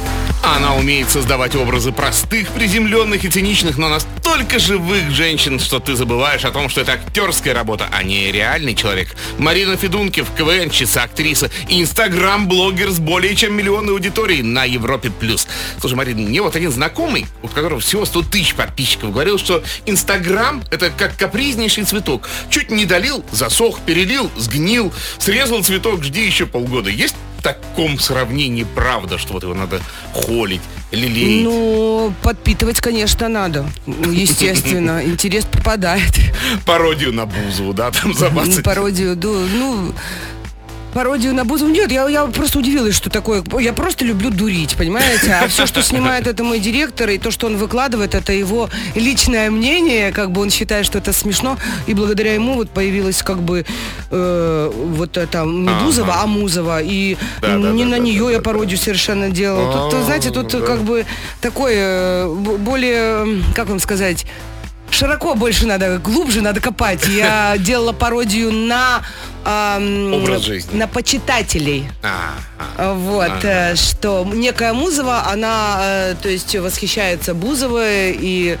Она 0.43 0.75
умеет 0.75 1.07
создавать 1.11 1.55
образы 1.55 1.91
простых, 1.91 2.49
приземленных 2.49 3.23
и 3.23 3.29
циничных, 3.29 3.77
но 3.77 3.89
настолько 3.89 4.57
живых 4.57 5.11
женщин, 5.11 5.59
что 5.59 5.79
ты 5.79 5.95
забываешь 5.95 6.45
о 6.45 6.51
том, 6.51 6.67
что 6.67 6.81
это 6.81 6.93
актерская 6.93 7.53
работа, 7.53 7.87
а 7.91 8.01
не 8.01 8.31
реальный 8.31 8.73
человек. 8.73 9.15
Марина 9.37 9.77
Федункив, 9.77 10.27
КВН-чица, 10.35 11.03
актриса 11.03 11.51
и 11.69 11.79
инстаграм-блогер 11.79 12.89
с 12.89 12.97
более 12.97 13.35
чем 13.35 13.53
миллионной 13.53 13.93
аудиторией 13.93 14.41
на 14.41 14.63
Европе+. 14.63 15.11
плюс. 15.11 15.47
Слушай, 15.79 15.93
Марина, 15.93 16.21
мне 16.21 16.41
вот 16.41 16.55
один 16.55 16.71
знакомый, 16.71 17.27
у 17.43 17.47
которого 17.47 17.79
всего 17.79 18.05
100 18.05 18.23
тысяч 18.23 18.55
подписчиков, 18.55 19.11
говорил, 19.11 19.37
что 19.37 19.63
инстаграм— 19.85 20.63
это 20.71 20.89
как 20.89 21.15
капризнейший 21.17 21.83
цветок. 21.83 22.27
Чуть 22.49 22.71
не 22.71 22.85
долил, 22.85 23.23
засох, 23.31 23.79
перелил, 23.81 24.31
сгнил, 24.37 24.91
срезал 25.19 25.63
цветок, 25.63 26.03
жди 26.03 26.25
еще 26.25 26.47
полгода. 26.47 26.89
Есть 26.89 27.15
таком 27.41 27.99
сравнении 27.99 28.63
правда, 28.63 29.17
что 29.17 29.33
вот 29.33 29.43
его 29.43 29.53
надо 29.53 29.81
холить, 30.13 30.61
лелеять? 30.91 31.43
Ну, 31.43 32.13
подпитывать, 32.21 32.79
конечно, 32.81 33.27
надо. 33.27 33.65
Ну, 33.85 34.11
Естественно, 34.11 35.01
интерес 35.05 35.45
пропадает. 35.45 36.13
Пародию 36.65 37.13
на 37.13 37.25
Бузову, 37.25 37.73
да, 37.73 37.91
там 37.91 38.11
Ну, 38.11 38.13
забацать. 38.13 38.63
Пародию, 38.63 39.15
да, 39.15 39.29
ну... 39.29 39.93
Пародию 40.93 41.33
на 41.33 41.45
Бузову. 41.45 41.71
Нет, 41.71 41.91
я, 41.91 42.07
я 42.09 42.25
просто 42.25 42.59
удивилась, 42.59 42.95
что 42.95 43.09
такое. 43.09 43.43
Я 43.59 43.73
просто 43.73 44.05
люблю 44.05 44.29
дурить, 44.29 44.75
понимаете? 44.75 45.33
А 45.33 45.47
все, 45.47 45.65
что 45.65 45.81
снимает, 45.81 46.27
это 46.27 46.43
мой 46.43 46.59
директор, 46.59 47.09
и 47.09 47.17
то, 47.17 47.31
что 47.31 47.47
он 47.47 47.57
выкладывает, 47.57 48.13
это 48.15 48.33
его 48.33 48.69
личное 48.95 49.49
мнение, 49.49 50.11
как 50.11 50.31
бы 50.31 50.41
он 50.41 50.49
считает, 50.49 50.85
что 50.85 50.97
это 50.97 51.13
смешно, 51.13 51.57
и 51.87 51.93
благодаря 51.93 52.33
ему 52.33 52.55
вот 52.55 52.69
появилась 52.69 53.21
как 53.23 53.41
бы 53.41 53.65
э, 54.09 54.71
вот 54.73 55.17
это 55.17 55.43
не 55.45 55.69
Бузова, 55.83 56.21
а 56.21 56.27
Музова, 56.27 56.81
и 56.81 57.15
Да, 57.41 57.57
да, 57.57 57.71
не 57.71 57.83
да, 57.83 57.91
на 57.91 57.99
нее 57.99 58.29
я 58.31 58.41
пародию 58.41 58.77
совершенно 58.77 59.29
делала. 59.29 59.89
Тут, 59.89 59.93
А, 60.01 60.03
знаете, 60.03 60.29
тут 60.31 60.51
как 60.51 60.81
бы 60.81 61.05
такой 61.41 61.73
э, 61.75 62.27
более, 62.59 63.41
как 63.55 63.69
вам 63.69 63.79
сказать, 63.79 64.25
широко 64.91 65.35
больше 65.35 65.65
надо, 65.65 65.97
глубже 65.97 66.41
надо 66.41 66.61
копать. 66.61 67.07
Я 67.07 67.55
делала 67.59 67.93
пародию 67.93 68.51
на 68.51 69.01
Образ 69.43 70.43
жизни. 70.43 70.77
на 70.77 70.87
почитателей. 70.87 71.87
А, 72.03 72.33
а. 72.77 72.93
Вот, 72.93 73.43
э, 73.43 73.75
что 73.75 74.29
некая 74.31 74.73
Музова, 74.73 75.27
она, 75.31 75.79
э, 75.81 76.15
то 76.21 76.29
есть, 76.29 76.55
восхищается 76.55 77.33
Бузовой 77.33 78.15
и 78.19 78.59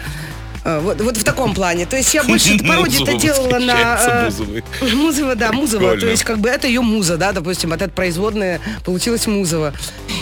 э, 0.65 0.79
вот, 0.79 0.99
вот 1.01 1.17
в 1.17 1.23
таком 1.23 1.53
плане. 1.53 1.85
То 1.85 1.97
есть 1.97 2.11
я 2.15 2.23
больше 2.23 2.57
пародию-то 2.67 3.11
Музова 3.11 3.19
делала 3.19 3.59
на... 3.59 4.29
э. 4.31 4.95
Музова, 4.95 5.35
да, 5.35 5.51
Музова. 5.51 5.81
Прикольно. 5.81 6.01
То 6.01 6.07
есть 6.07 6.23
как 6.23 6.39
бы 6.39 6.49
это 6.49 6.65
ее 6.65 6.81
муза, 6.81 7.17
да, 7.17 7.31
допустим, 7.31 7.73
от 7.73 7.81
этой 7.83 7.91
производная 7.91 8.59
получилась 8.83 9.27
Музова. 9.27 9.73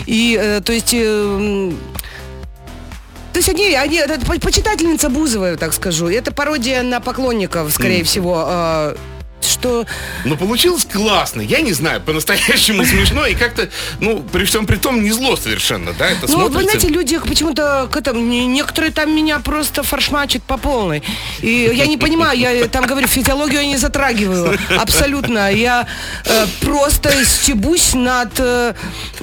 И, 0.06 0.38
э, 0.38 0.60
то 0.60 0.72
есть... 0.74 0.90
э, 0.92 1.72
то 3.32 3.38
есть 3.38 3.48
они, 3.48 3.74
они, 3.74 3.96
это 3.96 4.18
по- 4.26 4.38
почитательница 4.40 5.08
Бузовой, 5.08 5.56
так 5.56 5.72
скажу. 5.72 6.08
Это 6.08 6.32
пародия 6.32 6.82
на 6.82 7.00
поклонников, 7.00 7.72
скорее 7.72 8.04
всего. 8.04 8.44
э, 8.48 8.96
что... 9.44 9.86
Но 10.24 10.36
получилось 10.36 10.84
классно. 10.90 11.40
Я 11.40 11.60
не 11.60 11.72
знаю, 11.72 12.00
по-настоящему 12.00 12.84
смешно 12.84 13.26
и 13.26 13.34
как-то, 13.34 13.68
ну, 14.00 14.22
при 14.22 14.44
всем 14.44 14.66
при 14.66 14.76
том, 14.76 15.02
не 15.02 15.10
зло 15.10 15.36
совершенно, 15.36 15.92
да? 15.92 16.10
Это 16.10 16.26
Ну, 16.30 16.38
вы 16.38 16.50
смотрится... 16.50 16.78
знаете, 16.78 16.88
люди 16.88 17.18
почему-то 17.18 17.88
к 17.90 17.96
этому, 17.96 18.20
не- 18.20 18.46
некоторые 18.46 18.92
там 18.92 19.14
меня 19.14 19.38
просто 19.40 19.82
фаршмачат 19.82 20.42
по 20.42 20.56
полной. 20.56 21.02
И 21.40 21.70
я 21.74 21.86
не 21.86 21.96
понимаю, 21.96 22.38
я 22.38 22.66
там 22.68 22.84
говорю, 22.86 23.06
физиологию 23.08 23.60
я 23.62 23.66
не 23.66 23.76
затрагиваю. 23.76 24.58
Абсолютно. 24.78 25.52
Я 25.52 25.86
э, 26.24 26.46
просто 26.60 27.10
стебусь 27.24 27.94
над, 27.94 28.32
э, 28.38 28.74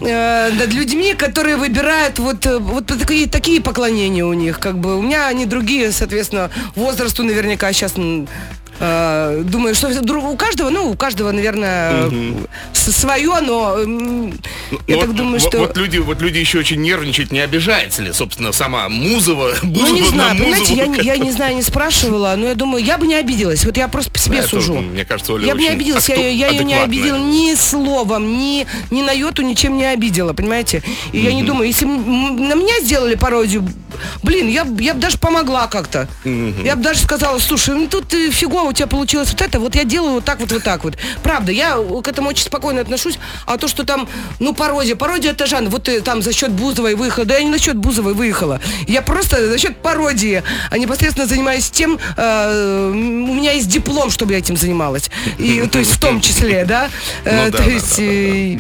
э, 0.02 0.52
над 0.52 0.74
людьми, 0.74 1.14
которые 1.14 1.58
выбирают 1.58 2.20
вот, 2.20 2.46
э, 2.46 2.58
вот 2.58 2.88
такие, 2.88 3.28
такие 3.28 3.62
поклонения 3.62 4.26
у 4.26 4.34
них. 4.34 4.60
Как 4.60 4.78
бы 4.78 4.98
у 4.98 5.02
меня 5.02 5.28
они 5.28 5.46
другие, 5.46 5.92
соответственно, 5.92 6.50
возрасту 6.76 7.24
наверняка 7.24 7.72
сейчас 7.74 7.94
думаю, 8.80 9.74
что 9.76 9.88
у 9.90 10.36
каждого, 10.38 10.70
ну, 10.70 10.92
у 10.92 10.96
каждого, 10.96 11.32
наверное, 11.32 12.10
с- 12.74 12.92
свое, 12.92 13.40
но 13.42 13.78
м, 13.80 14.30
я 14.88 14.96
Ну, 14.96 15.00
так 15.00 15.08
вот- 15.08 15.16
думаю, 15.16 15.40
вот- 15.40 15.50
что... 15.50 15.60
Вот 15.60 15.78
люди, 15.78 15.98
вот 15.98 16.22
люди 16.22 16.38
еще 16.38 16.60
очень 16.60 16.82
нервничают, 16.82 17.32
не 17.32 17.40
обижается 17.40 18.02
ли, 18.04 18.14
собственно, 18.14 18.52
сама 18.52 18.88
Музова, 18.90 19.52
Ну, 19.64 19.94
не 19.94 20.04
знаю, 20.04 20.36
на 20.36 20.40
понимаете, 20.44 20.74
я, 20.74 20.88
не- 20.88 21.00
я 21.02 21.18
не 21.18 21.32
знаю, 21.32 21.56
не 21.56 21.62
спрашивала, 21.64 22.36
но 22.38 22.48
я 22.48 22.56
думаю, 22.56 22.84
я 22.84 22.98
бы 22.98 23.08
не 23.08 23.16
обиделась. 23.16 23.66
Вот 23.66 23.78
я 23.78 23.88
просто 23.88 24.12
по 24.12 24.20
себе 24.20 24.38
Да, 24.38 24.42
это, 24.44 24.50
сужу. 24.50 24.76
мне 24.76 25.06
кажется, 25.06 25.34
Оля 25.34 25.48
я 25.48 25.56
бы 25.56 25.62
не 25.62 25.70
обиделась, 25.70 26.08
я, 26.10 26.16
я 26.30 26.48
ее 26.50 26.64
не 26.64 26.76
обидела 26.76 27.18
ни 27.18 27.56
словом, 27.56 28.38
ни, 28.38 28.66
ни 28.92 29.02
на 29.02 29.12
йоту 29.12 29.42
ничем 29.42 29.78
не 29.78 29.86
обидела, 29.86 30.34
понимаете? 30.34 30.84
И 31.12 31.20
я 31.20 31.34
не 31.34 31.44
думаю, 31.44 31.68
если 31.68 31.86
на 31.86 32.54
меня 32.56 32.80
сделали 32.82 33.16
пародию, 33.16 33.68
блин, 34.24 34.48
я, 34.48 34.66
я 34.80 34.94
бы 34.94 35.00
даже 35.00 35.18
помогла 35.18 35.68
как-то. 35.68 36.08
Я 36.64 36.76
бы 36.76 36.84
даже 36.84 37.00
сказала, 37.00 37.40
слушай, 37.40 37.76
ну 37.76 37.88
тут 37.88 38.14
э, 38.14 38.30
фигово 38.32 38.67
у 38.68 38.74
тебя 38.74 38.88
получилось 38.88 39.30
вот 39.32 39.42
это, 39.42 39.60
вот 39.60 39.76
я 39.76 39.84
делаю 39.84 40.14
вот 40.14 40.26
так 40.26 40.40
вот, 40.40 40.52
вот 40.52 40.64
так 40.64 40.84
вот. 40.84 40.96
Правда, 41.24 41.52
я 41.52 41.78
к 41.78 42.08
этому 42.08 42.30
очень 42.30 42.46
спокойно 42.46 42.82
отношусь, 42.82 43.20
а 43.46 43.58
то, 43.58 43.68
что 43.68 43.84
там, 43.84 44.08
ну, 44.40 44.54
пародия, 44.54 44.96
пародия 44.96 45.32
это 45.32 45.46
жанр, 45.46 45.70
вот 45.70 45.84
ты 45.84 46.02
там 46.02 46.22
за 46.22 46.34
счет 46.34 46.52
Бузовой 46.52 46.96
выехала, 46.96 47.26
да 47.26 47.38
я 47.38 47.44
не 47.44 47.52
за 47.52 47.60
счет 47.60 47.76
Бузовой 47.76 48.14
выехала, 48.14 48.60
я 48.88 49.02
просто 49.02 49.48
за 49.48 49.58
счет 49.58 49.78
пародии, 49.78 50.44
а 50.70 50.78
непосредственно 50.78 51.28
занимаюсь 51.28 51.70
тем, 51.70 52.00
э, 52.16 52.90
у 52.92 53.34
меня 53.34 53.52
есть 53.52 53.68
диплом, 53.68 54.10
чтобы 54.10 54.34
я 54.34 54.40
этим 54.40 54.58
занималась, 54.58 55.10
и, 55.38 55.68
то 55.72 55.80
есть 55.80 55.92
в 55.92 56.00
том 56.00 56.22
числе, 56.22 56.66
да, 56.66 56.90
Э, 57.24 57.46
Ну 57.46 57.52
да, 57.52 57.58
то 57.58 57.70
есть 57.70 58.00
э, 58.00 58.60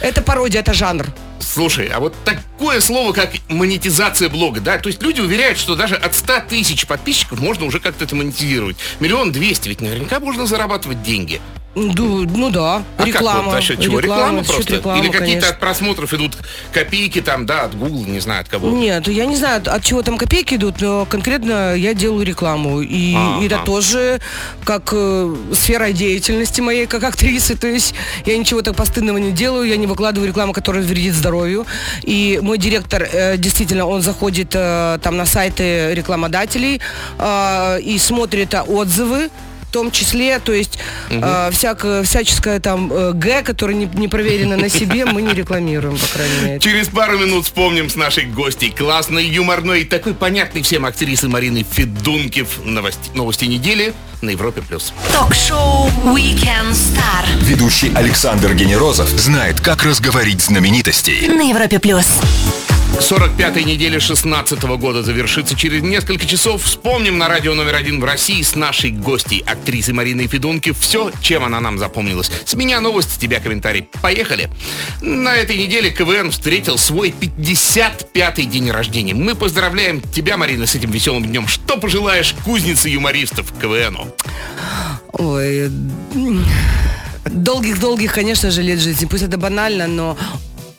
это 0.00 0.22
пародия, 0.22 0.60
это 0.60 0.72
жанр. 0.72 1.06
Слушай, 1.42 1.88
а 1.88 2.00
вот 2.00 2.14
такое 2.24 2.80
слово, 2.80 3.12
как 3.12 3.30
монетизация 3.48 4.28
блога, 4.28 4.60
да, 4.60 4.78
то 4.78 4.88
есть 4.88 5.02
люди 5.02 5.20
уверяют, 5.20 5.58
что 5.58 5.74
даже 5.74 5.96
от 5.96 6.14
100 6.14 6.40
тысяч 6.48 6.86
подписчиков 6.86 7.40
можно 7.40 7.66
уже 7.66 7.80
как-то 7.80 8.04
это 8.04 8.14
монетизировать. 8.14 8.76
Миллион 9.00 9.32
двести, 9.32 9.68
ведь 9.68 9.80
наверняка 9.80 10.20
можно 10.20 10.46
зарабатывать 10.46 11.02
деньги. 11.02 11.40
Ну, 11.74 12.24
ну 12.24 12.50
да, 12.50 12.82
А 12.98 13.04
реклама. 13.04 13.38
как 13.38 13.46
вот, 13.46 13.54
за 13.54 13.60
счет 13.62 13.80
чего? 13.80 13.98
Реклама, 14.00 14.44
счет 14.44 14.54
просто? 14.54 14.74
рекламы, 14.74 15.04
Или 15.04 15.10
какие-то 15.10 15.48
от 15.48 15.58
просмотров 15.58 16.12
идут 16.12 16.36
копейки 16.70 17.22
там, 17.22 17.46
да, 17.46 17.62
от 17.62 17.74
Google, 17.78 18.04
не 18.04 18.20
знаю 18.20 18.42
от 18.42 18.48
кого. 18.50 18.68
Нет, 18.68 19.08
я 19.08 19.24
не 19.24 19.36
знаю, 19.36 19.62
от 19.64 19.82
чего 19.82 20.02
там 20.02 20.18
копейки 20.18 20.56
идут, 20.56 20.82
но 20.82 21.06
конкретно 21.06 21.74
я 21.74 21.94
делаю 21.94 22.26
рекламу. 22.26 22.82
И 22.82 23.14
Ага. 23.16 23.46
это 23.46 23.58
тоже 23.64 24.20
как 24.64 24.90
э, 24.92 25.34
сфера 25.54 25.92
деятельности 25.92 26.60
моей, 26.60 26.86
как 26.86 27.04
актрисы. 27.04 27.56
То 27.56 27.68
есть 27.68 27.94
я 28.26 28.36
ничего 28.36 28.60
так 28.60 28.76
постыдного 28.76 29.16
не 29.16 29.32
делаю, 29.32 29.66
я 29.66 29.76
не 29.78 29.86
выкладываю 29.86 30.28
рекламу, 30.28 30.52
которая 30.52 30.82
вредит 30.82 31.14
здоровью. 31.14 31.66
И 32.02 32.38
мой 32.42 32.58
директор, 32.58 33.08
э, 33.10 33.38
действительно, 33.38 33.86
он 33.86 34.02
заходит 34.02 34.50
э, 34.54 34.98
там 35.02 35.16
на 35.16 35.24
сайты 35.24 35.94
рекламодателей 35.94 36.82
э, 37.18 37.80
и 37.80 37.96
смотрит 37.98 38.52
э, 38.52 38.60
отзывы. 38.60 39.30
В 39.72 39.74
том 39.74 39.90
числе, 39.90 40.38
то 40.38 40.52
есть 40.52 40.78
э, 41.08 41.48
всякое, 41.50 42.02
всяческое 42.02 42.60
там 42.60 42.92
э, 42.92 43.12
Г, 43.14 43.40
которое 43.40 43.72
не, 43.72 43.86
не 43.86 44.06
проверено 44.06 44.58
на 44.58 44.68
себе, 44.68 45.06
мы 45.06 45.22
не 45.22 45.32
рекламируем, 45.32 45.96
по 45.96 46.06
крайней 46.08 46.40
мере. 46.44 46.60
Через 46.60 46.88
пару 46.88 47.16
минут 47.16 47.46
вспомним 47.46 47.88
с 47.88 47.96
нашей 47.96 48.26
гостей 48.26 48.70
классной, 48.70 49.24
юморной 49.24 49.80
и 49.80 49.84
такой 49.84 50.12
понятной 50.12 50.60
всем 50.60 50.84
актрисы 50.84 51.26
Марины 51.26 51.64
Федункив 51.64 52.62
новости, 52.66 53.10
новости 53.14 53.46
недели 53.46 53.94
на 54.20 54.28
Европе+. 54.28 54.60
плюс. 54.60 54.92
Ток-шоу 55.10 55.88
Weekend 56.04 56.72
Star 56.72 57.24
Ведущий 57.40 57.90
Александр 57.94 58.52
Генерозов 58.52 59.08
знает, 59.08 59.62
как 59.62 59.84
разговорить 59.84 60.42
знаменитостей. 60.42 61.28
на 61.28 61.48
Европе 61.48 61.78
плюс. 61.78 62.20
45-й 63.00 63.64
неделе 63.64 63.98
16 63.98 64.62
года 64.62 65.02
завершится 65.02 65.56
через 65.56 65.82
несколько 65.82 66.26
часов. 66.26 66.62
Вспомним 66.62 67.18
на 67.18 67.28
радио 67.28 67.54
номер 67.54 67.74
один 67.76 68.00
в 68.00 68.04
России 68.04 68.42
с 68.42 68.54
нашей 68.54 68.90
гостей, 68.90 69.42
актрисой 69.46 69.94
Мариной 69.94 70.26
Федунки, 70.26 70.72
все, 70.72 71.10
чем 71.20 71.44
она 71.44 71.60
нам 71.60 71.78
запомнилась. 71.78 72.30
С 72.44 72.54
меня 72.54 72.80
новость, 72.80 73.14
с 73.14 73.16
тебя 73.16 73.40
комментарий. 73.40 73.88
Поехали. 74.02 74.50
На 75.00 75.34
этой 75.34 75.56
неделе 75.56 75.90
КВН 75.90 76.30
встретил 76.30 76.78
свой 76.78 77.14
55-й 77.18 78.44
день 78.46 78.70
рождения. 78.70 79.14
Мы 79.14 79.34
поздравляем 79.34 80.00
тебя, 80.00 80.36
Марина, 80.36 80.66
с 80.66 80.74
этим 80.74 80.90
веселым 80.90 81.24
днем. 81.24 81.48
Что 81.48 81.78
пожелаешь 81.78 82.34
кузнице 82.44 82.88
юмористов 82.88 83.52
КВНу? 83.60 84.14
Ой, 85.12 85.70
долгих-долгих, 87.24 88.12
конечно 88.12 88.50
же, 88.50 88.62
лет 88.62 88.80
жизни. 88.80 89.06
Пусть 89.06 89.22
это 89.22 89.38
банально, 89.38 89.86
но 89.86 90.16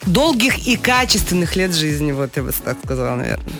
долгих 0.06 0.68
и 0.68 0.76
качественных 0.76 1.56
лет 1.56 1.74
жизни, 1.74 2.12
вот 2.12 2.36
я 2.36 2.44
бы 2.44 2.52
так 2.52 2.78
сказала, 2.84 3.16
наверное. 3.16 3.54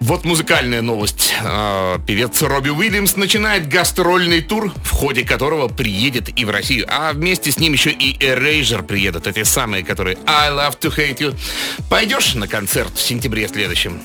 Вот 0.00 0.24
музыкальная 0.24 0.82
новость. 0.82 1.34
А, 1.42 1.98
Певец 2.06 2.40
Робби 2.42 2.68
Уильямс 2.68 3.16
начинает 3.16 3.68
гастрольный 3.68 4.40
тур, 4.40 4.72
в 4.84 4.90
ходе 4.90 5.24
которого 5.24 5.68
приедет 5.68 6.38
и 6.38 6.44
в 6.44 6.50
Россию. 6.50 6.86
А 6.88 7.12
вместе 7.12 7.50
с 7.50 7.58
ним 7.58 7.72
еще 7.72 7.90
и 7.90 8.16
Erasure 8.18 8.84
приедут. 8.84 9.26
Эти 9.26 9.42
самые, 9.42 9.84
которые 9.84 10.18
I 10.26 10.50
Love 10.50 10.78
to 10.78 10.94
Hate 10.96 11.18
You. 11.18 11.34
Пойдешь 11.88 12.34
на 12.34 12.46
концерт 12.46 12.94
в 12.94 13.00
сентябре 13.00 13.48
следующем? 13.48 14.00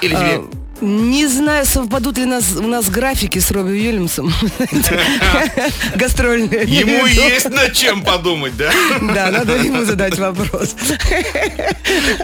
Или 0.00 0.14
тебе... 0.14 0.40
Не 0.82 1.28
знаю, 1.28 1.64
совпадут 1.64 2.18
ли 2.18 2.24
нас, 2.24 2.56
у 2.56 2.66
нас 2.66 2.90
графики 2.90 3.38
с 3.38 3.52
Робби 3.52 3.70
Уильямсом. 3.70 4.34
Гастрольные. 5.94 6.64
Ему 6.64 7.06
есть 7.06 7.48
над 7.48 7.72
чем 7.72 8.02
подумать, 8.02 8.56
да? 8.56 8.72
Да, 9.00 9.30
надо 9.30 9.58
ему 9.58 9.84
задать 9.84 10.18
вопрос. 10.18 10.74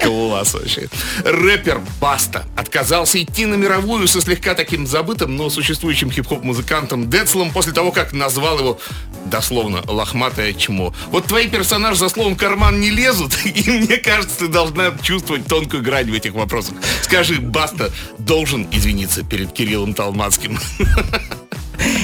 Класс 0.03 0.55
вообще. 0.55 0.89
Рэпер 1.25 1.81
Баста 2.01 2.47
отказался 2.57 3.23
идти 3.23 3.47
на 3.47 3.55
мировую 3.55 4.09
со 4.09 4.21
слегка 4.21 4.55
таким 4.55 4.89
забытым, 4.89 5.37
но 5.37 5.51
существующим 5.51 6.11
хип-хоп 6.11 6.43
музыкантом 6.43 7.09
Децлом 7.09 7.53
после 7.53 7.73
того, 7.73 7.93
как 7.93 8.13
назвал 8.13 8.59
его 8.59 8.81
дословно 9.27 9.83
лохматое 9.87 10.53
чмо. 10.53 10.93
Вот 11.11 11.27
твои 11.27 11.49
персонажи 11.49 11.99
за 11.99 12.09
словом 12.09 12.35
карман 12.35 12.81
не 12.81 12.91
лезут, 12.91 13.39
и 13.45 13.71
мне 13.71 13.99
кажется, 13.99 14.39
ты 14.39 14.49
должна 14.49 14.93
чувствовать 15.03 15.47
тонкую 15.47 15.83
грань 15.83 16.11
в 16.11 16.15
этих 16.15 16.33
вопросах. 16.33 16.75
Скажи, 17.03 17.41
Баста 17.41 17.93
должен 18.19 18.48
извиниться 18.57 19.23
перед 19.23 19.53
Кириллом 19.53 19.95
Талмацким. 19.95 20.59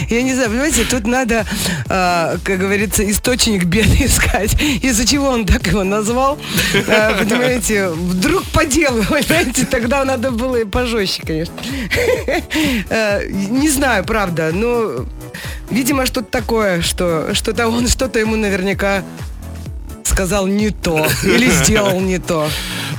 Я 0.09 0.23
не 0.23 0.35
знаю, 0.35 0.51
понимаете, 0.51 0.85
тут 0.85 1.07
надо, 1.07 1.45
а, 1.89 2.37
как 2.45 2.59
говорится, 2.59 3.09
источник 3.11 3.65
беды 3.65 4.05
искать. 4.05 4.55
Из-за 4.83 5.07
чего 5.07 5.29
он 5.29 5.47
так 5.47 5.67
его 5.67 5.85
назвал? 5.85 6.39
А, 6.89 7.19
понимаете, 7.19 7.89
вдруг 7.89 8.45
по 8.45 8.65
делу, 8.65 9.03
понимаете, 9.09 9.67
тогда 9.67 10.05
надо 10.05 10.31
было 10.31 10.57
и 10.57 10.65
пожестче, 10.65 11.23
конечно. 11.27 11.55
А, 12.91 13.25
не 13.27 13.69
знаю, 13.69 14.05
правда, 14.05 14.51
но, 14.53 15.07
видимо, 15.71 16.07
что-то 16.07 16.31
такое, 16.31 16.83
что 16.83 17.35
что-то 17.35 17.69
он, 17.69 17.89
что-то 17.89 18.19
ему 18.19 18.37
наверняка 18.37 19.03
сказал 20.05 20.47
не 20.47 20.71
то 20.71 21.07
или 21.25 21.51
сделал 21.51 22.01
не 22.01 22.19
то. 22.19 22.49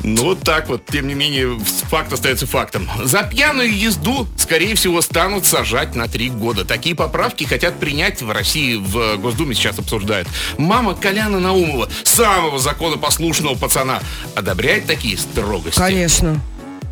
Ну 0.08 0.22
вот 0.24 0.42
так 0.42 0.70
вот, 0.70 0.86
тем 0.86 1.08
не 1.08 1.16
менее, 1.16 1.58
факт 1.90 2.14
остается 2.14 2.46
фактом. 2.46 2.88
За 3.04 3.24
пьяную 3.24 3.76
езду, 3.76 4.28
скорее 4.38 4.76
всего, 4.76 5.02
станут 5.02 5.48
сажать 5.48 5.96
на 5.96 6.08
три 6.08 6.30
года. 6.30 6.64
Такие 6.64 6.94
поправки 6.96 7.44
хотят 7.44 7.80
принять 7.80 8.22
в 8.22 8.30
России, 8.30 8.76
в 8.76 9.18
Госдуме 9.18 9.56
сейчас 9.56 9.80
обсуждают. 9.80 10.28
Мама 10.60 10.94
Коляна 10.94 11.40
Наумова, 11.40 11.90
самого 12.04 12.60
законопослушного 12.60 13.56
пацана, 13.56 14.00
одобряет 14.36 14.86
такие 14.86 15.18
строгости? 15.18 15.80
Конечно. 15.80 16.40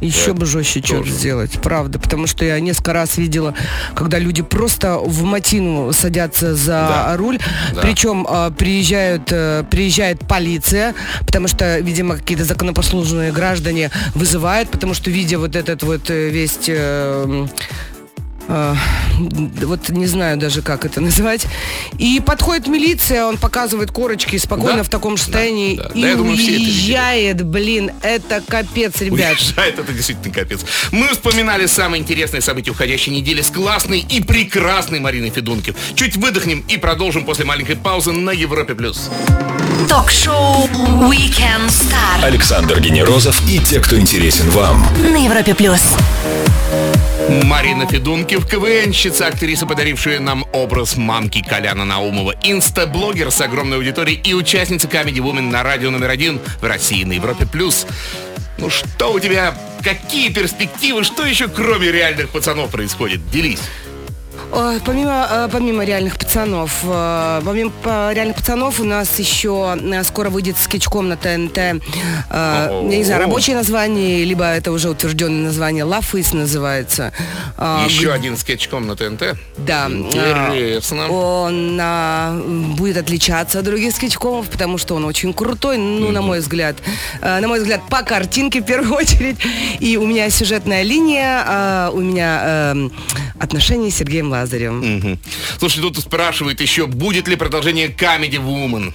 Еще 0.03 0.27
Я 0.27 0.33
бы 0.33 0.45
жестче 0.45 0.81
что-то 0.83 1.09
сделать, 1.09 1.51
правда. 1.61 1.97
Потому 1.99 2.27
что 2.27 2.43
я 2.45 2.59
несколько 2.59 2.93
раз 2.93 3.17
видела, 3.17 3.53
когда 3.95 4.19
люди 4.19 4.41
просто 4.41 4.97
в 4.97 5.23
матину 5.23 5.93
садятся 5.93 6.55
за 6.55 6.71
Да. 6.71 7.17
руль. 7.17 7.39
Да. 7.73 7.81
Причем 7.81 8.25
а, 8.29 8.51
приезжают, 8.51 9.31
э, 9.31 9.63
приезжает 9.69 10.19
полиция, 10.27 10.93
потому 11.25 11.47
что, 11.47 11.79
видимо, 11.79 12.17
какие-то 12.17 12.43
законопослушные 12.45 13.31
граждане 13.31 13.91
вызывают, 14.13 14.69
потому 14.69 14.93
что, 14.93 15.09
видя 15.09 15.39
вот 15.39 15.55
этот 15.55 15.83
вот 15.83 16.09
э, 16.09 16.29
весь... 16.29 16.57
э, 16.67 17.47
э, 18.47 18.75
вот 19.63 19.89
не 19.89 20.05
знаю 20.07 20.37
даже, 20.37 20.61
как 20.61 20.85
это 20.85 21.01
называть. 21.01 21.45
И 21.97 22.21
подходит 22.25 22.67
милиция, 22.67 23.25
он 23.25 23.37
показывает 23.37 23.91
корочки 23.91 24.37
спокойно 24.37 24.77
Да? 24.77 24.83
в 24.83 24.89
таком 24.89 25.17
состоянии 25.17 25.75
Да, 25.77 25.83
да. 25.89 25.89
и 25.93 26.01
Да, 26.01 26.07
я 26.09 26.15
думаю, 26.15 26.37
все 26.37 26.55
это 26.55 26.63
уезжает, 26.63 27.45
блин, 27.45 27.91
это 28.01 28.41
капец, 28.47 29.01
ребят. 29.01 29.37
Уезжает, 29.37 29.79
это 29.79 29.91
действительно 29.93 30.33
капец. 30.33 30.61
Мы 30.91 31.07
вспоминали 31.09 31.65
самые 31.65 32.01
интересные 32.01 32.41
события 32.41 32.71
уходящей 32.71 33.11
недели 33.13 33.41
с 33.41 33.49
классной 33.49 33.99
и 33.99 34.21
прекрасной 34.21 34.99
Мариной 34.99 35.29
Федункив. 35.29 35.75
Чуть 35.95 36.15
выдохнем 36.17 36.63
и 36.67 36.77
продолжим 36.77 37.25
после 37.25 37.45
маленькой 37.45 37.75
паузы 37.75 38.11
на 38.11 38.31
Европе+. 38.31 38.75
плюс. 38.75 39.09
Ток-шоу 39.89 40.67
Weekend 41.09 41.67
Star 41.67 42.23
Александр 42.23 42.79
Генерозов 42.79 43.39
и 43.49 43.59
те, 43.59 43.79
кто 43.79 43.97
интересен 43.99 44.49
вам. 44.51 44.87
на 45.01 45.17
Европе 45.25 45.53
плюс. 45.53 45.81
Марина 47.29 47.87
Федункив, 47.87 48.45
КВНщица, 48.45 49.27
актриса, 49.27 49.65
подарившая 49.65 50.19
нам 50.19 50.45
образ 50.51 50.97
мамки 50.97 51.41
Коляна 51.41 51.85
Наумова, 51.85 52.35
инстаблогер 52.43 53.31
с 53.31 53.39
огромной 53.41 53.77
аудиторией 53.77 54.19
и 54.21 54.33
участница 54.33 54.87
Comedy 54.87 55.17
Woman 55.17 55.49
на 55.49 55.63
радио 55.63 55.89
номер 55.89 56.09
один 56.09 56.39
в 56.59 56.63
России 56.63 57.03
на 57.03 57.13
Европе+. 57.13 57.45
плюс. 57.45 57.87
Ну 58.57 58.69
что 58.69 59.13
у 59.13 59.19
тебя, 59.19 59.57
какие 59.83 60.29
перспективы, 60.29 61.03
что 61.03 61.25
еще 61.25 61.47
кроме 61.47 61.91
реальных 61.91 62.29
пацанов 62.29 62.71
происходит? 62.71 63.29
Делись. 63.29 63.59
Ой, 64.55 64.79
Помимо, 64.85 65.27
э, 65.31 65.49
помимо 65.51 65.83
реальных 65.83 66.17
пацанов, 66.19 66.81
э, 66.83 67.41
помимо 67.43 67.71
э, 67.85 68.11
реальных 68.13 68.35
пацанов 68.35 68.79
у 68.79 68.83
нас 68.83 69.17
еще 69.17 69.75
э, 69.81 70.03
скоро 70.03 70.29
выйдет 70.29 70.59
скетчком 70.59 71.09
на 71.09 71.17
ТНТ, 71.17 71.57
э, 71.57 71.79
я 72.29 72.81
не 72.83 73.03
знаю, 73.03 73.21
рабочее 73.21 73.55
название, 73.55 74.23
либо 74.23 74.45
это 74.45 74.71
уже 74.71 74.91
утвержденное 74.91 75.45
название, 75.45 75.83
Лафыс 75.83 76.33
называется. 76.33 77.11
Еще 77.87 78.11
один 78.11 78.37
скетчком 78.37 78.85
на 78.85 78.95
ТНТ? 78.95 79.35
Да. 79.57 79.87
Интересно. 79.89 81.09
Он 81.09 81.79
а, 81.81 82.39
будет 82.77 82.97
отличаться 82.97 83.59
от 83.59 83.65
других 83.65 83.95
скетчкомов, 83.95 84.49
потому 84.49 84.77
что 84.77 84.95
он 84.95 85.05
очень 85.05 85.33
крутой, 85.33 85.77
ну, 85.77 86.11
на 86.11 86.21
мой 86.21 86.39
взгляд. 86.39 86.75
На 87.21 87.47
мой 87.47 87.59
взгляд, 87.59 87.81
по 87.89 88.03
картинке 88.03 88.61
в 88.61 88.65
первую 88.65 88.93
очередь. 88.97 89.37
И 89.79 89.97
у 89.97 90.05
меня 90.05 90.29
сюжетная 90.29 90.83
линия, 90.83 91.89
у 91.91 91.99
меня 91.99 92.71
эм, 92.71 92.91
отношения 93.39 93.89
с 93.89 93.95
Сергеем 93.95 94.29
Лазаревым. 94.29 94.42
Мгм. 94.45 95.19
Слушай, 95.59 95.81
тут 95.81 95.97
спрашивают 95.99 96.61
еще, 96.61 96.87
будет 96.87 97.27
ли 97.27 97.35
продолжение 97.35 97.87
Comedy 97.87 98.37
Woman? 98.37 98.93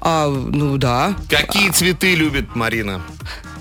А, 0.00 0.28
ну 0.28 0.76
да, 0.76 1.16
Какие 1.28 1.70
цветы 1.70 2.14
любит 2.14 2.54
Марина? 2.54 3.02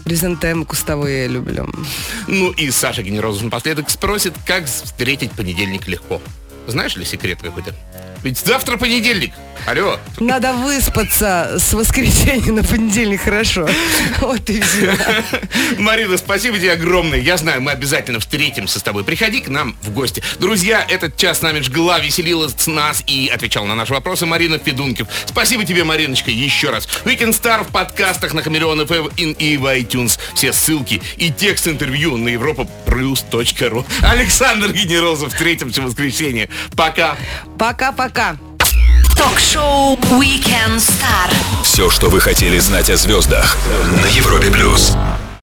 хризантемы 0.09 0.65
кустовые 0.65 1.23
я 1.23 1.27
люблю. 1.27 1.69
Ну 2.27 2.49
и 2.49 2.71
Саша 2.71 3.03
Генерозов 3.03 3.43
напоследок 3.43 3.91
спросит, 3.91 4.33
как 4.43 4.65
встретить 4.65 5.31
понедельник 5.33 5.87
легко. 5.87 6.19
Знаешь 6.65 6.95
ли 6.95 7.05
секрет 7.05 7.39
какой-то? 7.41 7.75
Ведь 8.23 8.39
завтра 8.39 8.77
понедельник. 8.77 9.33
Алло. 9.65 9.99
Надо 10.19 10.53
выспаться 10.53 11.57
с 11.59 11.73
воскресенья 11.73 12.51
на 12.51 12.63
понедельник 12.63 13.21
хорошо. 13.21 13.67
Вот 14.19 14.49
и 14.49 14.59
все. 14.61 14.93
Марина, 15.77 16.17
спасибо 16.17 16.57
тебе 16.57 16.73
огромное. 16.73 17.19
Я 17.19 17.37
знаю, 17.37 17.61
мы 17.61 17.71
обязательно 17.71 18.19
встретимся 18.19 18.79
с 18.79 18.83
тобой. 18.83 19.03
Приходи 19.03 19.41
к 19.41 19.47
нам 19.47 19.75
в 19.81 19.91
гости. 19.91 20.23
Друзья, 20.39 20.85
этот 20.87 21.17
час 21.17 21.39
с 21.39 21.41
нами 21.41 21.59
жгла, 21.61 21.99
веселила 21.99 22.47
с 22.47 22.67
нас 22.67 23.03
и 23.07 23.27
отвечала 23.27 23.65
на 23.65 23.75
наши 23.75 23.93
вопросы 23.93 24.25
Марина 24.25 24.59
Федункив. 24.59 25.07
Спасибо 25.25 25.63
тебе, 25.65 25.83
Мариночка, 25.83 26.31
еще 26.31 26.69
раз. 26.69 26.87
Weekend 27.05 27.39
Star 27.39 27.63
в 27.63 27.71
подкастах 27.71 28.33
на 28.33 28.41
Хамелеон 28.41 28.81
FM 28.81 29.35
и 29.37 29.57
в 29.57 29.65
iTunes. 29.65 30.19
Все 30.33 30.51
ссылки 30.53 31.01
и 31.17 31.31
текст 31.31 31.67
интервью 31.67 32.17
на 32.17 32.29
europaplus.ru. 32.29 33.85
Александр 34.01 34.71
Генерозов. 34.71 35.31
Встретимся 35.33 35.81
в 35.81 35.85
воскресенье. 35.85 36.49
Пока. 36.75 37.15
Пока-пока. 37.57 38.37
Ток-шоу 39.19 39.95
Weekend 40.17 40.77
Star. 40.77 41.29
Все, 41.61 41.89
что 41.89 42.09
вы 42.09 42.21
хотели 42.21 42.57
знать 42.57 42.89
о 42.89 42.95
звездах 42.95 43.57
на 44.01 44.07
Европе 44.07 44.49
плюс. 44.49 44.93